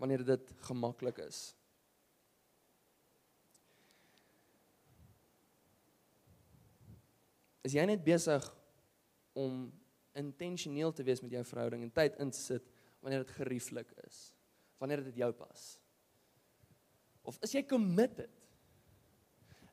wanneer 0.00 0.24
dit 0.28 0.52
gemaklik 0.68 1.20
is. 1.24 1.40
Is 7.68 7.76
jy 7.76 7.84
net 7.90 8.04
besig 8.04 8.44
om 9.38 9.66
intentioneel 10.18 10.92
te 10.96 11.04
wees 11.06 11.20
met 11.24 11.32
jou 11.36 11.42
verhouding 11.48 11.84
en 11.86 11.94
tyd 11.94 12.16
in 12.24 12.32
te 12.34 12.40
sit 12.40 12.68
wanneer 13.00 13.22
dit 13.24 13.34
gerieflik 13.38 13.90
is, 14.04 14.18
wanneer 14.80 15.04
dit 15.06 15.20
jou 15.22 15.28
pas? 15.36 15.66
Of 17.28 17.38
is 17.44 17.54
jy 17.56 17.62
committed? 17.68 18.32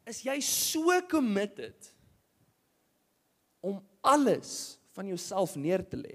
Is 0.08 0.22
jy 0.24 0.38
so 0.44 1.02
committed? 1.12 1.90
om 3.62 3.80
alles 4.02 4.78
van 4.96 5.08
jouself 5.12 5.56
neer 5.60 5.84
te 5.88 5.98
lê. 5.98 6.14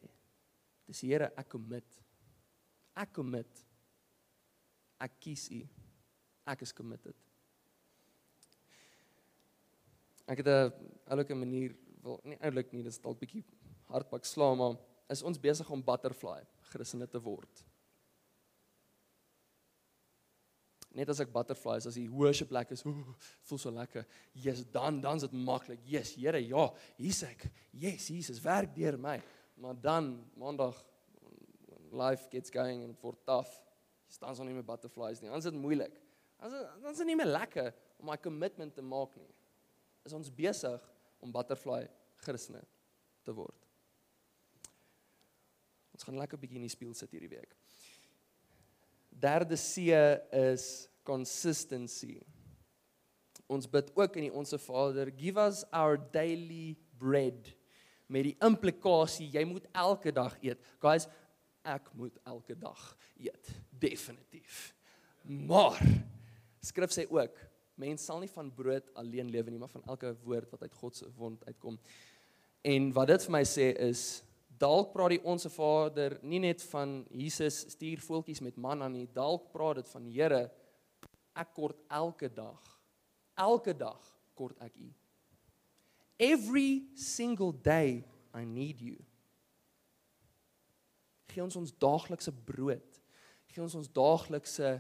Dis 0.89 1.03
die 1.05 1.13
Here 1.13 1.29
ek 1.41 1.49
commit. 1.55 1.87
Ek 2.99 3.13
commit. 3.17 3.65
Ek 5.03 5.15
kies 5.25 5.49
U. 5.55 5.63
Ek 6.51 6.63
is 6.67 6.75
committed. 6.75 7.17
Ek 10.31 10.39
het 10.43 10.47
'n 10.47 10.75
oulike 11.13 11.35
manier 11.35 11.75
wil 12.03 12.21
nie 12.25 12.39
oulik 12.39 12.73
nie, 12.75 12.83
dit 12.83 12.93
is 12.93 12.99
dalk 13.03 13.19
bietjie 13.21 13.45
hardpak 13.93 14.25
slaam, 14.27 14.59
maar 14.59 14.77
is 15.13 15.23
ons 15.23 15.39
besig 15.39 15.69
om 15.71 15.83
butterfly 15.83 16.43
Christene 16.71 17.07
te 17.07 17.21
word? 17.21 17.65
net 20.95 21.09
as 21.13 21.21
ek 21.23 21.31
butterflies 21.33 21.87
as 21.89 21.97
die 21.97 22.09
worship 22.11 22.51
plek 22.51 22.73
is, 22.75 22.83
ooh, 22.87 23.15
voel 23.49 23.61
so 23.61 23.73
lekker. 23.73 24.05
Jesus, 24.37 24.67
dan 24.75 25.01
dan's 25.05 25.25
dit 25.27 25.35
maklik. 25.47 25.81
Jesus, 25.89 26.15
Here, 26.21 26.41
ja, 26.43 26.67
hier's 27.01 27.23
ek. 27.27 27.47
Yes, 27.81 28.09
Jesus 28.13 28.41
werk 28.45 28.75
deur 28.77 28.99
my. 29.01 29.17
Maar 29.63 29.79
dan 29.85 30.13
Maandag 30.41 30.77
life 31.93 32.29
gets 32.33 32.51
going 32.51 32.85
and 32.87 32.97
for 32.99 33.15
tough. 33.29 33.53
Jy 34.09 34.19
staan 34.19 34.37
son 34.37 34.49
nie 34.49 34.57
met 34.59 34.67
butterflies 34.69 35.21
nie. 35.23 35.31
Anders 35.33 35.47
is 35.49 35.53
dit 35.55 35.61
moeilik. 35.61 35.95
Anders 36.43 36.67
dan's 36.85 37.01
dit 37.01 37.09
nie 37.13 37.17
meer 37.19 37.31
lekker 37.33 37.71
om 38.01 38.09
my 38.11 38.19
commitment 38.21 38.75
te 38.77 38.85
maak 38.85 39.17
nie. 39.21 39.29
Is 40.09 40.15
ons 40.17 40.31
besig 40.35 40.85
om 41.23 41.33
butterfly 41.33 41.85
Christene 42.25 42.61
te 43.25 43.35
word? 43.37 43.57
Ons 45.95 46.05
gaan 46.09 46.19
lekker 46.19 46.37
'n 46.37 46.41
bietjie 46.43 46.59
in 46.61 46.67
die 46.69 46.73
speel 46.73 46.95
sit 46.95 47.11
hierdie 47.13 47.29
week 47.33 47.55
derde 49.23 49.57
see 49.57 49.91
is 50.35 50.67
consistency. 51.07 52.19
Ons 53.53 53.69
bid 53.71 53.91
ook 54.01 54.17
in 54.19 54.29
die 54.31 54.35
onsse 54.39 54.59
Vader, 54.63 55.11
give 55.19 55.41
us 55.43 55.63
our 55.77 55.99
daily 56.15 56.75
bread. 57.01 57.51
Met 58.13 58.29
die 58.31 58.37
implikasie 58.45 59.29
jy 59.33 59.43
moet 59.49 59.67
elke 59.77 60.13
dag 60.15 60.35
eet. 60.45 60.63
Guys, 60.83 61.07
ek 61.69 61.91
moet 61.99 62.17
elke 62.29 62.57
dag 62.59 62.81
eet, 63.21 63.53
definitief. 63.83 64.71
Maar 65.47 65.79
skryf 66.65 66.95
sy 66.97 67.05
ook, 67.13 67.37
mens 67.81 68.05
sal 68.09 68.21
nie 68.23 68.31
van 68.31 68.51
brood 68.55 68.89
alleen 68.99 69.31
lewe 69.33 69.53
nie, 69.53 69.61
maar 69.63 69.71
van 69.73 69.85
elke 69.91 70.11
woord 70.25 70.51
wat 70.55 70.65
uit 70.67 70.81
God 70.81 70.99
se 70.99 71.11
mond 71.19 71.45
uitkom. 71.51 71.79
En 72.69 72.91
wat 72.97 73.11
dit 73.13 73.25
vir 73.29 73.35
my 73.37 73.45
sê 73.49 73.71
is 73.91 74.03
dalk 74.63 74.93
praat 74.95 75.11
die 75.17 75.21
onsse 75.27 75.51
Vader 75.51 76.19
nie 76.23 76.39
net 76.43 76.63
van 76.71 77.01
Jesus 77.19 77.63
stuur 77.75 78.03
voetjies 78.05 78.43
met 78.45 78.59
manna 78.63 78.89
nie, 78.93 79.09
dalk 79.17 79.49
praat 79.55 79.81
dit 79.81 79.91
van 79.91 80.07
Here, 80.15 80.43
ek 81.41 81.51
kort 81.57 81.81
elke 81.93 82.31
dag. 82.33 82.61
Elke 83.41 83.75
dag 83.77 84.03
kort 84.39 84.59
ek 84.63 84.77
U. 84.79 84.91
Every 86.23 86.85
single 86.95 87.51
day 87.65 88.05
I 88.37 88.45
need 88.47 88.83
you. 88.85 89.01
Gee 91.33 91.43
ons 91.43 91.57
ons 91.59 91.73
daaglikse 91.81 92.31
brood. 92.47 93.01
Gee 93.51 93.63
ons 93.65 93.75
ons 93.81 93.89
daaglikse 93.97 94.77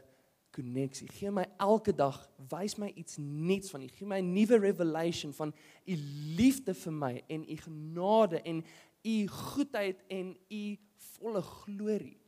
koneksie. 0.52 1.08
Gee 1.16 1.32
my 1.34 1.46
elke 1.64 1.94
dag, 1.96 2.20
wys 2.52 2.76
my 2.78 2.92
iets 3.00 3.18
nuuts 3.18 3.72
van 3.72 3.82
U. 3.82 3.88
Gee 3.98 4.06
my 4.12 4.20
'n 4.20 4.30
nuwe 4.36 4.60
revelation 4.62 5.32
van 5.36 5.50
U 5.88 5.96
liefde 6.38 6.74
vir 6.84 6.92
my 7.00 7.14
en 7.32 7.44
U 7.48 7.56
genade 7.64 8.42
en 8.44 8.62
u 9.02 9.26
goedheid 9.28 10.04
en 10.08 10.36
u 10.48 10.62
volle 10.96 11.42
glorie. 11.42 12.20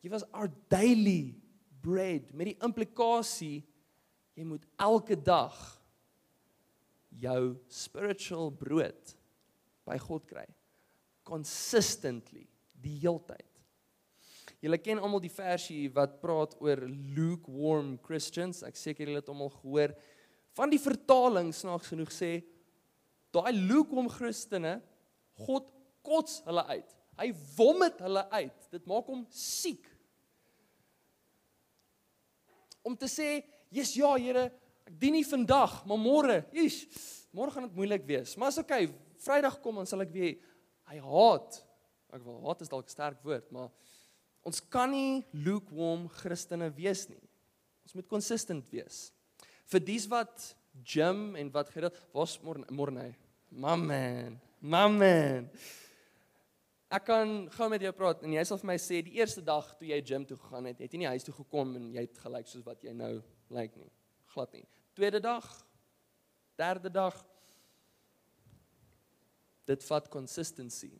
Give 0.00 0.14
us 0.14 0.22
our 0.32 0.50
daily 0.68 1.34
bread 1.80 2.32
met 2.34 2.48
die 2.52 2.56
implikasie 2.64 3.62
jy 4.34 4.46
moet 4.48 4.64
elke 4.80 5.14
dag 5.18 5.56
jou 7.22 7.52
spiritual 7.72 8.50
brood 8.54 9.12
by 9.86 9.98
God 10.02 10.24
kry 10.30 10.46
consistently 11.26 12.48
die 12.82 12.96
heeltyd. 13.02 13.46
Julle 14.62 14.78
ken 14.78 14.98
almal 15.02 15.20
die 15.22 15.30
versie 15.30 15.84
wat 15.94 16.16
praat 16.22 16.54
oor 16.62 16.80
lukewarm 17.14 17.92
Christians. 18.06 18.62
Ek 18.66 18.78
seker 18.78 19.04
julle 19.10 19.20
het 19.22 19.30
almal 19.30 19.52
gehoor 19.60 19.92
van 20.58 20.70
die 20.72 20.80
vertaling 20.82 21.52
snaaks 21.54 21.90
genoeg 21.92 22.14
sê 22.14 22.36
daai 23.36 23.52
lukewarm 23.56 24.10
Christene 24.12 24.78
God 25.40 25.68
kots 26.04 26.40
hulle 26.46 26.64
uit. 26.74 26.92
Hy 27.20 27.28
vomit 27.56 28.00
hulle 28.04 28.24
uit. 28.34 28.66
Dit 28.72 28.84
maak 28.90 29.08
hom 29.12 29.22
siek. 29.32 29.86
Om 32.82 32.96
te 32.98 33.06
sê, 33.06 33.26
"Jesus, 33.70 33.96
ja, 33.96 34.16
Here, 34.16 34.50
ek 34.86 34.98
dien 34.98 35.12
nie 35.12 35.24
vandag, 35.24 35.86
maar 35.86 35.98
môre. 35.98 36.44
Jesus, 36.52 37.28
môre 37.32 37.50
gaan 37.50 37.62
dit 37.68 37.76
moeilik 37.76 38.04
wees, 38.04 38.36
maar 38.36 38.48
is 38.48 38.58
oké. 38.58 38.74
Okay, 38.74 38.94
Vrydag 39.22 39.60
kom 39.62 39.76
dan 39.76 39.86
sal 39.86 40.00
ek 40.02 40.10
weer 40.12 40.36
hy 40.88 40.96
haat. 40.98 41.62
Ek 42.12 42.22
wil 42.24 42.42
haat 42.44 42.60
is 42.62 42.68
dalk 42.68 42.84
'n 42.84 42.88
sterk 42.88 43.22
woord, 43.22 43.52
maar 43.52 43.70
ons 44.44 44.60
kan 44.68 44.90
nie 44.90 45.24
lukewarm 45.32 46.08
Christene 46.08 46.74
wees 46.74 47.08
nie. 47.08 47.20
Ons 47.84 47.94
moet 47.94 48.08
konsistent 48.08 48.68
wees. 48.72 49.12
Vir 49.68 49.78
dies 49.80 50.08
wat 50.08 50.56
gym 50.84 51.36
en 51.36 51.52
wat 51.52 51.68
gereeld 51.70 51.94
was 52.12 52.36
môre 52.38 52.68
môre 52.68 52.90
nie. 52.90 53.14
Mamma. 53.52 54.36
Mamen. 54.62 55.48
Ek 56.94 57.06
kan 57.08 57.30
gou 57.56 57.66
met 57.72 57.82
jou 57.82 57.90
praat 57.96 58.20
en 58.22 58.34
jy 58.36 58.42
sal 58.46 58.60
vir 58.60 58.68
my 58.70 58.74
sê 58.78 59.00
die 59.02 59.16
eerste 59.18 59.42
dag 59.44 59.72
toe 59.78 59.88
jy 59.90 59.96
gym 60.06 60.22
toe 60.28 60.36
gegaan 60.38 60.68
het, 60.68 60.78
het 60.84 60.92
jy 60.94 61.00
nie 61.02 61.08
huis 61.10 61.24
toe 61.26 61.34
gekom 61.34 61.72
en 61.78 61.88
jy 61.96 62.04
het 62.04 62.20
gelyk 62.22 62.46
soos 62.50 62.64
wat 62.66 62.84
jy 62.84 62.92
nou 62.94 63.12
lyk 63.50 63.56
like 63.58 63.82
nie. 63.82 63.90
Glad 64.32 64.54
nie. 64.56 64.62
Tweede 64.96 65.18
dag, 65.24 65.48
derde 66.60 66.92
dag 66.94 67.16
dit 69.68 69.84
vat 69.88 70.06
consistency. 70.12 70.92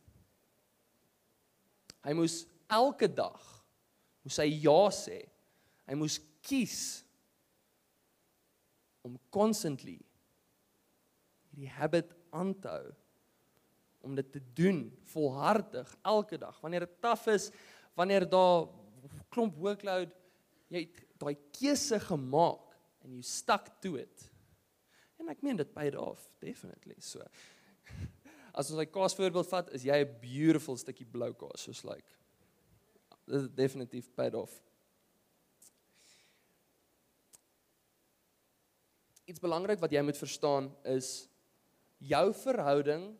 Hy 2.03 2.15
moes 2.17 2.41
elke 2.73 3.07
dag 3.09 3.39
moes 4.25 4.41
hy 4.43 4.49
ja 4.65 4.79
sê. 4.95 5.21
Hy 5.87 5.95
moes 6.01 6.17
kies 6.43 6.81
om 9.07 9.15
constantly 9.35 10.01
hierdie 11.53 11.69
habit 11.77 12.11
aan 12.35 12.51
te 12.59 12.73
hou 12.75 12.91
om 14.03 14.15
dit 14.19 14.31
te 14.35 14.41
doen 14.55 14.79
volhartig 15.13 15.87
elke 16.05 16.37
dag 16.41 16.57
wanneer 16.63 16.85
dit 16.85 16.97
taaf 17.03 17.25
is 17.31 17.47
wanneer 17.97 18.25
daar 18.27 18.67
klomp 19.33 19.55
workload 19.63 20.11
jy 20.73 20.83
het 20.85 21.01
daai 21.21 21.35
keuse 21.55 21.99
gemaak 22.03 22.73
en 23.05 23.15
jy 23.17 23.23
stuck 23.27 23.69
to 23.83 23.95
it 24.01 24.27
en 25.21 25.31
ek 25.31 25.43
meen 25.45 25.61
dit 25.61 25.71
by 25.75 25.85
dit 25.87 25.97
af 25.99 26.25
definitely 26.43 26.97
so 27.03 27.23
as 28.57 28.69
ons 28.69 28.81
'n 28.83 28.91
kaas 28.91 29.15
voorbeeld 29.17 29.49
vat 29.51 29.71
is 29.77 29.85
jy 29.87 29.97
'n 30.03 30.17
beautiful 30.23 30.77
stukkie 30.77 31.07
blou 31.15 31.31
kaas 31.33 31.63
soos 31.69 31.83
like 31.87 32.11
dit 33.25 33.39
is 33.39 33.49
definitief 33.55 34.11
by 34.19 34.27
dit 34.29 34.35
af 34.41 34.51
iets 39.31 39.39
belangrik 39.39 39.79
wat 39.79 39.91
jy 39.95 40.03
moet 40.03 40.19
verstaan 40.27 40.73
is 40.91 41.13
jou 42.03 42.25
verhouding 42.35 43.13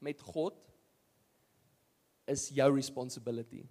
met 0.00 0.20
God 0.32 0.56
is 2.26 2.48
jou 2.54 2.68
responsibility. 2.74 3.62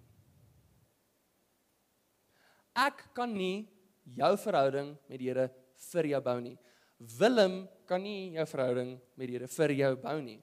Ek 2.78 3.02
kan 3.16 3.32
nie 3.34 3.66
jou 4.16 4.32
verhouding 4.40 4.92
met 5.10 5.20
die 5.20 5.30
Here 5.32 5.48
vir 5.90 6.10
jou 6.14 6.20
bou 6.24 6.38
nie. 6.44 6.56
Willem 7.18 7.62
kan 7.88 8.02
nie 8.04 8.36
jou 8.36 8.46
verhouding 8.52 8.94
met 9.18 9.26
die 9.30 9.36
Here 9.38 9.48
vir 9.50 9.74
jou 9.80 9.90
bou 10.02 10.16
nie. 10.22 10.38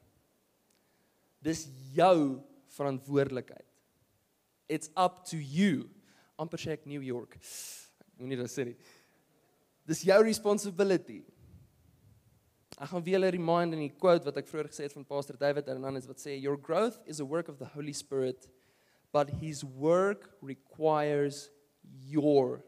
Dis 1.46 1.66
jou 1.96 2.44
verantwoordelikheid. 2.76 3.64
It's 4.68 4.92
up 5.00 5.24
to 5.32 5.38
you. 5.38 5.88
Amper 6.38 6.60
sê 6.60 6.76
ek 6.76 6.88
New 6.90 7.04
York. 7.06 7.38
Ek 7.40 8.20
moenie 8.22 8.40
dit 8.42 8.52
sê 8.52 8.68
nie. 8.74 8.78
Dis 9.88 10.02
jou 10.04 10.20
responsibility. 10.26 11.22
Ek 12.78 12.92
gaan 12.94 13.02
weer 13.04 13.18
'n 13.24 13.32
remind 13.34 13.74
in 13.74 13.80
die 13.82 13.94
quote 13.98 14.24
wat 14.30 14.38
ek 14.38 14.46
vroeër 14.52 14.68
gesê 14.70 14.84
het 14.86 14.94
van 14.94 15.06
Pastor 15.10 15.36
David 15.42 15.66
Hernandez 15.72 16.06
wat 16.06 16.20
sê 16.22 16.36
your 16.40 16.58
growth 16.62 17.00
is 17.10 17.20
a 17.20 17.26
work 17.26 17.48
of 17.50 17.58
the 17.58 17.66
Holy 17.74 17.94
Spirit 17.98 18.46
but 19.16 19.32
his 19.42 19.64
work 19.66 20.28
requires 20.46 21.48
your 22.06 22.62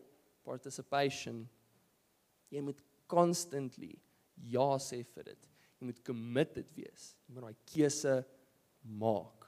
participation. 0.48 1.44
Jy 2.50 2.60
moet 2.66 2.82
constantly 3.12 4.00
ja 4.42 4.72
sê 4.82 5.04
vir 5.14 5.24
dit. 5.30 5.46
Jy 5.80 5.86
moet 5.92 6.02
committed 6.08 6.72
wees. 6.74 7.12
Jy 7.28 7.34
moet 7.38 7.44
daai 7.44 7.56
keuse 7.70 8.16
maak. 8.98 9.46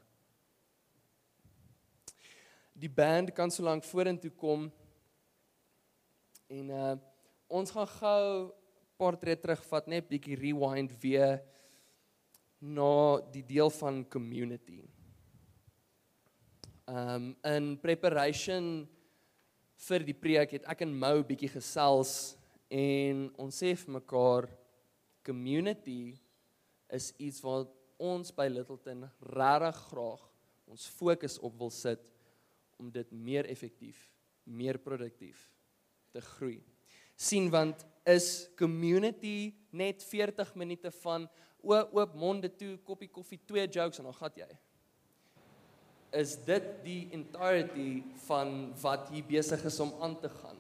Die 2.78 2.90
band 2.90 3.34
kan 3.38 3.50
so 3.54 3.64
lank 3.66 3.84
vorentoe 3.90 4.36
kom 4.38 4.70
en 6.54 6.70
uh 6.70 6.96
ons 7.52 7.72
gaan 7.76 7.88
gou 7.88 8.54
paar 9.02 9.18
tree 9.22 9.38
terugvat 9.42 9.88
net 9.90 10.06
bietjie 10.12 10.36
rewind 10.38 10.92
weer 11.02 11.40
na 12.62 12.92
die 13.34 13.42
deel 13.50 13.72
van 13.80 14.04
community. 14.14 14.82
Ehm 16.92 17.14
um, 17.16 17.28
in 17.50 17.70
preparation 17.82 18.68
vir 19.90 20.06
die 20.06 20.18
preek 20.22 20.54
het 20.60 20.68
ek 20.70 20.84
en 20.86 20.94
Mou 21.02 21.16
bietjie 21.26 21.50
gesels 21.56 22.12
en 22.78 23.24
ons 23.42 23.58
sê 23.64 23.72
vir 23.74 23.96
mekaar 23.98 24.50
community 25.26 25.98
is 26.94 27.10
iets 27.22 27.40
wat 27.46 27.72
ons 28.02 28.30
by 28.38 28.46
Littleton 28.52 29.08
regtig 29.34 29.82
graag 29.88 30.28
ons 30.72 30.86
fokus 30.98 31.40
op 31.40 31.58
wil 31.62 31.72
sit 31.74 32.04
om 32.82 32.92
dit 32.94 33.10
meer 33.12 33.50
effektief, 33.50 34.00
meer 34.46 34.78
produktief 34.78 35.48
te 36.14 36.22
groei. 36.28 36.60
sien 37.22 37.52
want 37.54 37.84
is 38.06 38.48
community 38.58 39.54
net 39.74 40.02
40 40.02 40.56
minute 40.56 40.90
van 41.02 41.30
o 41.62 41.78
oop 42.00 42.14
monde 42.18 42.50
toe 42.58 42.76
koppie 42.88 43.10
koffie 43.14 43.38
twee 43.48 43.66
jokes 43.70 44.02
en 44.02 44.08
dan 44.10 44.16
gat 44.18 44.40
jy 44.42 44.50
is 46.20 46.34
dit 46.44 46.66
die 46.84 47.02
entirety 47.16 48.02
van 48.26 48.50
wat 48.82 49.12
hier 49.14 49.24
besig 49.30 49.62
is 49.70 49.78
om 49.84 49.94
aan 50.04 50.18
te 50.20 50.32
gaan 50.42 50.58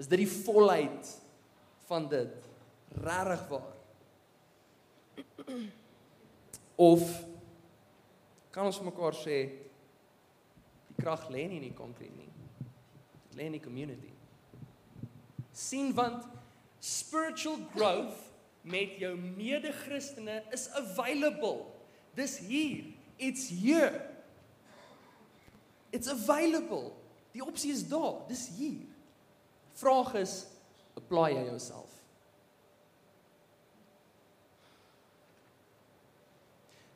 is 0.00 0.08
dit 0.10 0.24
die 0.26 0.32
volheid 0.42 1.14
van 1.88 2.08
dit 2.10 2.34
regtig 3.06 3.48
waar 3.52 3.68
of 6.80 7.04
kan 8.52 8.66
ons 8.68 8.80
mekaar 8.84 9.14
sê 9.16 9.36
die 10.92 10.98
krag 11.00 11.24
lê 11.32 11.46
nie 11.48 11.60
in 11.62 11.70
die 11.70 11.76
konkrete 11.78 12.16
nie 12.20 12.28
dit 12.32 13.38
lê 13.40 13.48
in 13.52 13.56
die 13.56 13.64
community 13.64 14.11
sien 15.52 15.92
want 15.94 16.24
spiritual 16.82 17.60
growth 17.76 18.16
met 18.66 18.94
jou 19.00 19.12
mede-Christene 19.18 20.40
is 20.54 20.66
available. 20.78 21.68
Dis 22.16 22.38
hier. 22.48 22.88
It's 23.22 23.48
here. 23.52 23.92
It's 25.94 26.08
available. 26.10 26.90
Die 27.34 27.44
opsie 27.44 27.72
is 27.74 27.84
daar. 27.90 28.22
Dis 28.30 28.46
hier. 28.56 28.80
Vraag 29.78 30.14
is 30.22 30.38
apply 30.98 31.30
jy 31.36 31.46
jouself? 31.50 31.88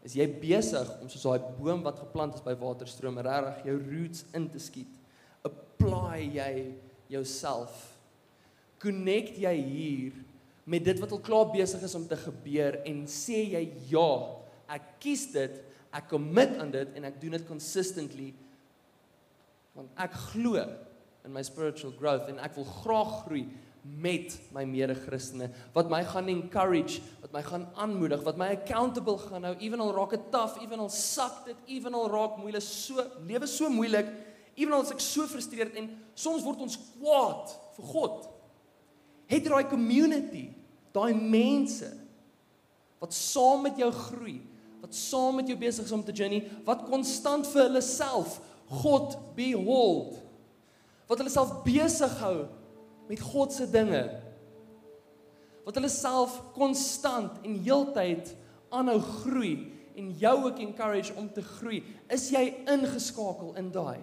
Is 0.06 0.14
jy 0.14 0.26
besig 0.38 0.86
om 1.02 1.08
soos 1.10 1.24
daai 1.26 1.40
boom 1.58 1.80
wat 1.82 1.98
geplant 1.98 2.36
is 2.38 2.44
by 2.46 2.52
waterstrome 2.60 3.22
regtig 3.26 3.64
jou 3.66 3.74
roots 3.88 4.22
in 4.38 4.44
te 4.52 4.60
skiet? 4.62 4.92
Apply 5.48 6.20
jy 6.38 6.50
jouself? 7.10 7.95
connect 8.82 9.38
jy 9.40 9.52
hier 9.62 10.16
met 10.68 10.82
dit 10.84 10.98
wat 11.02 11.12
al 11.14 11.22
klaar 11.22 11.48
besig 11.54 11.84
is 11.86 11.94
om 11.96 12.06
te 12.10 12.18
gebeur 12.18 12.76
en 12.88 13.04
sê 13.10 13.38
jy 13.52 13.62
ja, 13.92 14.06
ek 14.74 14.88
kies 15.04 15.28
dit, 15.34 15.60
ek 15.94 16.08
commit 16.10 16.56
aan 16.60 16.72
dit 16.74 16.96
en 16.98 17.06
ek 17.08 17.20
doen 17.22 17.36
dit 17.38 17.46
consistently 17.48 18.32
want 19.76 19.92
ek 20.02 20.16
glo 20.32 20.56
in 20.58 21.32
my 21.34 21.42
spiritual 21.46 21.94
growth 21.96 22.28
en 22.32 22.42
ek 22.44 22.56
wil 22.58 22.68
graag 22.82 23.14
groei 23.26 23.44
met 23.86 24.34
my 24.50 24.64
mede-Christene 24.66 25.46
wat 25.72 25.88
my 25.92 26.02
gaan 26.10 26.28
encourage, 26.32 26.98
wat 27.22 27.32
my 27.36 27.42
gaan 27.46 27.68
aanmoedig, 27.80 28.24
wat 28.26 28.38
my 28.40 28.50
accountable 28.58 29.16
gaan 29.24 29.46
hou, 29.46 29.54
ewen 29.62 29.84
al 29.84 29.94
raak 29.96 30.16
dit 30.18 30.26
taaf, 30.34 30.58
ewen 30.64 30.82
al 30.84 30.90
sak 30.92 31.44
dit, 31.48 31.64
ewen 31.78 31.94
al 31.96 32.10
raak 32.12 32.36
moeilik, 32.42 32.64
so 32.66 33.00
lewe 33.28 33.48
so 33.50 33.70
moeilik, 33.72 34.10
ewen 34.58 34.74
al 34.74 34.82
as 34.82 34.90
ek 34.96 35.04
so 35.04 35.28
frustreerd 35.30 35.78
en 35.78 35.92
soms 36.18 36.42
word 36.44 36.66
ons 36.66 36.76
kwaad 36.96 37.54
vir 37.76 37.92
God 37.94 38.26
het 39.26 39.46
daai 39.48 39.64
community, 39.70 40.46
daai 40.94 41.12
mense 41.16 41.88
wat 43.02 43.12
saam 43.14 43.64
met 43.66 43.78
jou 43.82 43.88
groei, 43.92 44.36
wat 44.80 44.94
saam 44.96 45.40
met 45.40 45.50
jou 45.50 45.56
besig 45.58 45.86
is 45.88 45.94
om 45.94 46.04
te 46.06 46.14
journey, 46.16 46.44
wat 46.66 46.84
konstant 46.88 47.48
vir 47.50 47.66
hulle 47.66 47.82
self 47.84 48.36
God 48.80 49.12
behold. 49.36 50.16
Wat 51.06 51.20
hulle 51.22 51.30
self 51.30 51.52
besig 51.66 52.16
hou 52.22 52.44
met 53.06 53.20
God 53.22 53.52
se 53.54 53.66
dinge. 53.70 54.00
Wat 55.66 55.76
hulle 55.78 55.90
self 55.92 56.32
konstant 56.56 57.42
en 57.46 57.58
heeltyd 57.62 58.32
aanhou 58.74 58.96
groei 59.18 59.52
en 59.96 60.08
jou 60.20 60.34
ook 60.48 60.58
encourage 60.64 61.14
om 61.18 61.28
te 61.32 61.44
groei. 61.46 61.78
Is 62.12 62.26
jy 62.34 62.42
ingeskakel 62.74 63.54
in 63.62 63.70
daai? 63.76 64.00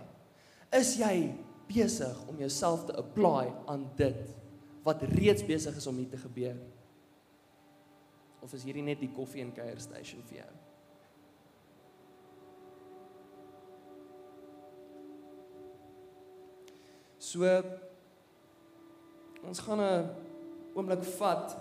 Is 0.76 0.94
jy 0.96 1.34
besig 1.68 2.24
om 2.32 2.40
jouself 2.44 2.88
te 2.88 2.96
apply 3.04 3.50
aan 3.74 3.84
dit? 4.00 4.24
wat 4.84 5.02
reeds 5.16 5.44
besig 5.48 5.76
is 5.80 5.88
om 5.88 5.98
hier 6.00 6.10
te 6.12 6.20
gebeur. 6.20 6.58
Of 8.44 8.54
is 8.60 8.66
hierdie 8.68 8.84
net 8.84 9.00
die 9.00 9.12
koffie 9.16 9.44
en 9.46 9.54
kuier 9.56 9.80
station 9.82 10.24
vir 10.28 10.42
jou? 10.44 10.52
So 17.24 17.48
ons 19.48 19.64
gaan 19.64 19.80
'n 19.80 20.10
oomblik 20.76 21.04
vat 21.20 21.56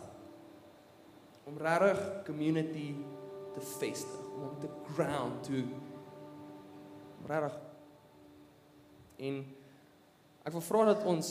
om 1.48 1.56
regtig 1.58 2.02
community 2.26 2.88
te 3.54 3.60
vestig, 3.78 4.26
om 4.42 4.58
te 4.62 4.68
ground 4.96 5.44
toe. 5.46 5.62
Regtig. 7.26 7.58
En 9.22 9.44
ek 10.44 10.52
wil 10.56 10.60
vra 10.66 10.84
dat 10.88 11.04
ons 11.06 11.30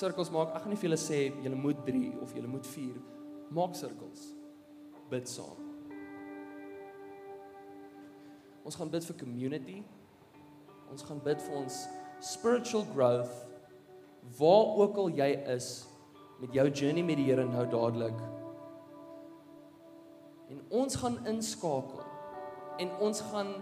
sirkels 0.00 0.30
maak. 0.34 0.50
Ek 0.56 0.64
gaan 0.64 0.72
nie 0.74 0.78
vir 0.80 0.88
julle 0.90 0.98
sê 1.00 1.20
julle 1.40 1.58
moet 1.58 1.78
3 1.86 2.00
of 2.24 2.34
julle 2.36 2.50
moet 2.52 2.68
4 2.68 3.02
maak 3.56 3.76
sirkels. 3.78 4.26
Bid 5.10 5.28
saam. 5.30 5.60
Ons 8.66 8.76
gaan 8.80 8.90
bid 8.90 9.04
vir 9.06 9.18
community. 9.20 9.76
Ons 10.92 11.06
gaan 11.06 11.20
bid 11.24 11.42
vir 11.46 11.58
ons 11.64 11.76
spiritual 12.26 12.84
growth 12.94 13.32
waar 14.38 14.74
ook 14.86 14.96
al 14.98 15.10
jy 15.14 15.28
is 15.54 15.66
met 16.40 16.54
jou 16.56 16.64
journey 16.80 17.04
met 17.06 17.18
die 17.20 17.28
Here 17.30 17.44
nou 17.46 17.64
dadelik. 17.72 18.18
En 20.52 20.60
ons 20.82 20.98
gaan 21.00 21.16
inskakel 21.32 22.02
en 22.84 22.90
ons 23.06 23.22
gaan 23.32 23.54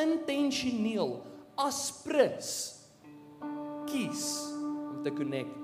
intentioneel 0.00 1.18
aspres 1.62 2.48
kies 3.90 4.24
om 4.94 5.04
te 5.06 5.12
connect 5.18 5.63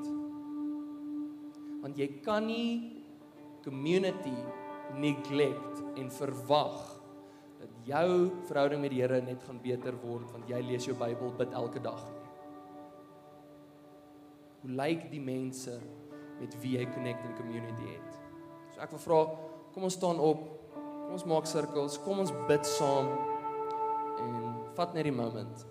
want 1.82 1.96
jy 1.98 2.06
kan 2.24 2.44
nie 2.46 3.00
community 3.64 4.36
neglect 5.00 5.78
en 5.96 6.10
verwag 6.12 6.76
dat 7.60 7.72
jou 7.88 8.10
verhouding 8.48 8.80
met 8.82 8.92
die 8.92 9.02
Here 9.04 9.20
net 9.24 9.42
gaan 9.48 9.60
beter 9.64 9.96
word 10.04 10.26
want 10.34 10.48
jy 10.50 10.60
lees 10.64 10.86
jou 10.88 10.96
Bybel 11.00 11.32
bid 11.40 11.56
elke 11.56 11.82
dag 11.84 12.00
nie. 12.04 12.84
Hoe 14.60 14.72
lyk 14.82 15.06
die 15.12 15.22
mense 15.24 15.78
met 16.40 16.54
wie 16.60 16.74
jy 16.78 16.86
connect 16.92 17.24
in 17.30 17.36
community 17.40 17.94
het? 17.94 18.18
So 18.74 18.82
ek 18.84 18.92
wil 18.92 19.00
vra, 19.04 19.20
kom 19.74 19.86
ons 19.88 19.96
staan 19.96 20.20
op. 20.24 20.42
Kom 20.76 21.14
ons 21.16 21.24
maak 21.28 21.48
sirkels, 21.48 21.96
kom 22.04 22.20
ons 22.22 22.30
bid 22.48 22.68
saam 22.68 23.08
en 24.20 24.36
vat 24.78 24.92
net 24.96 25.08
die 25.10 25.16
moment. 25.16 25.70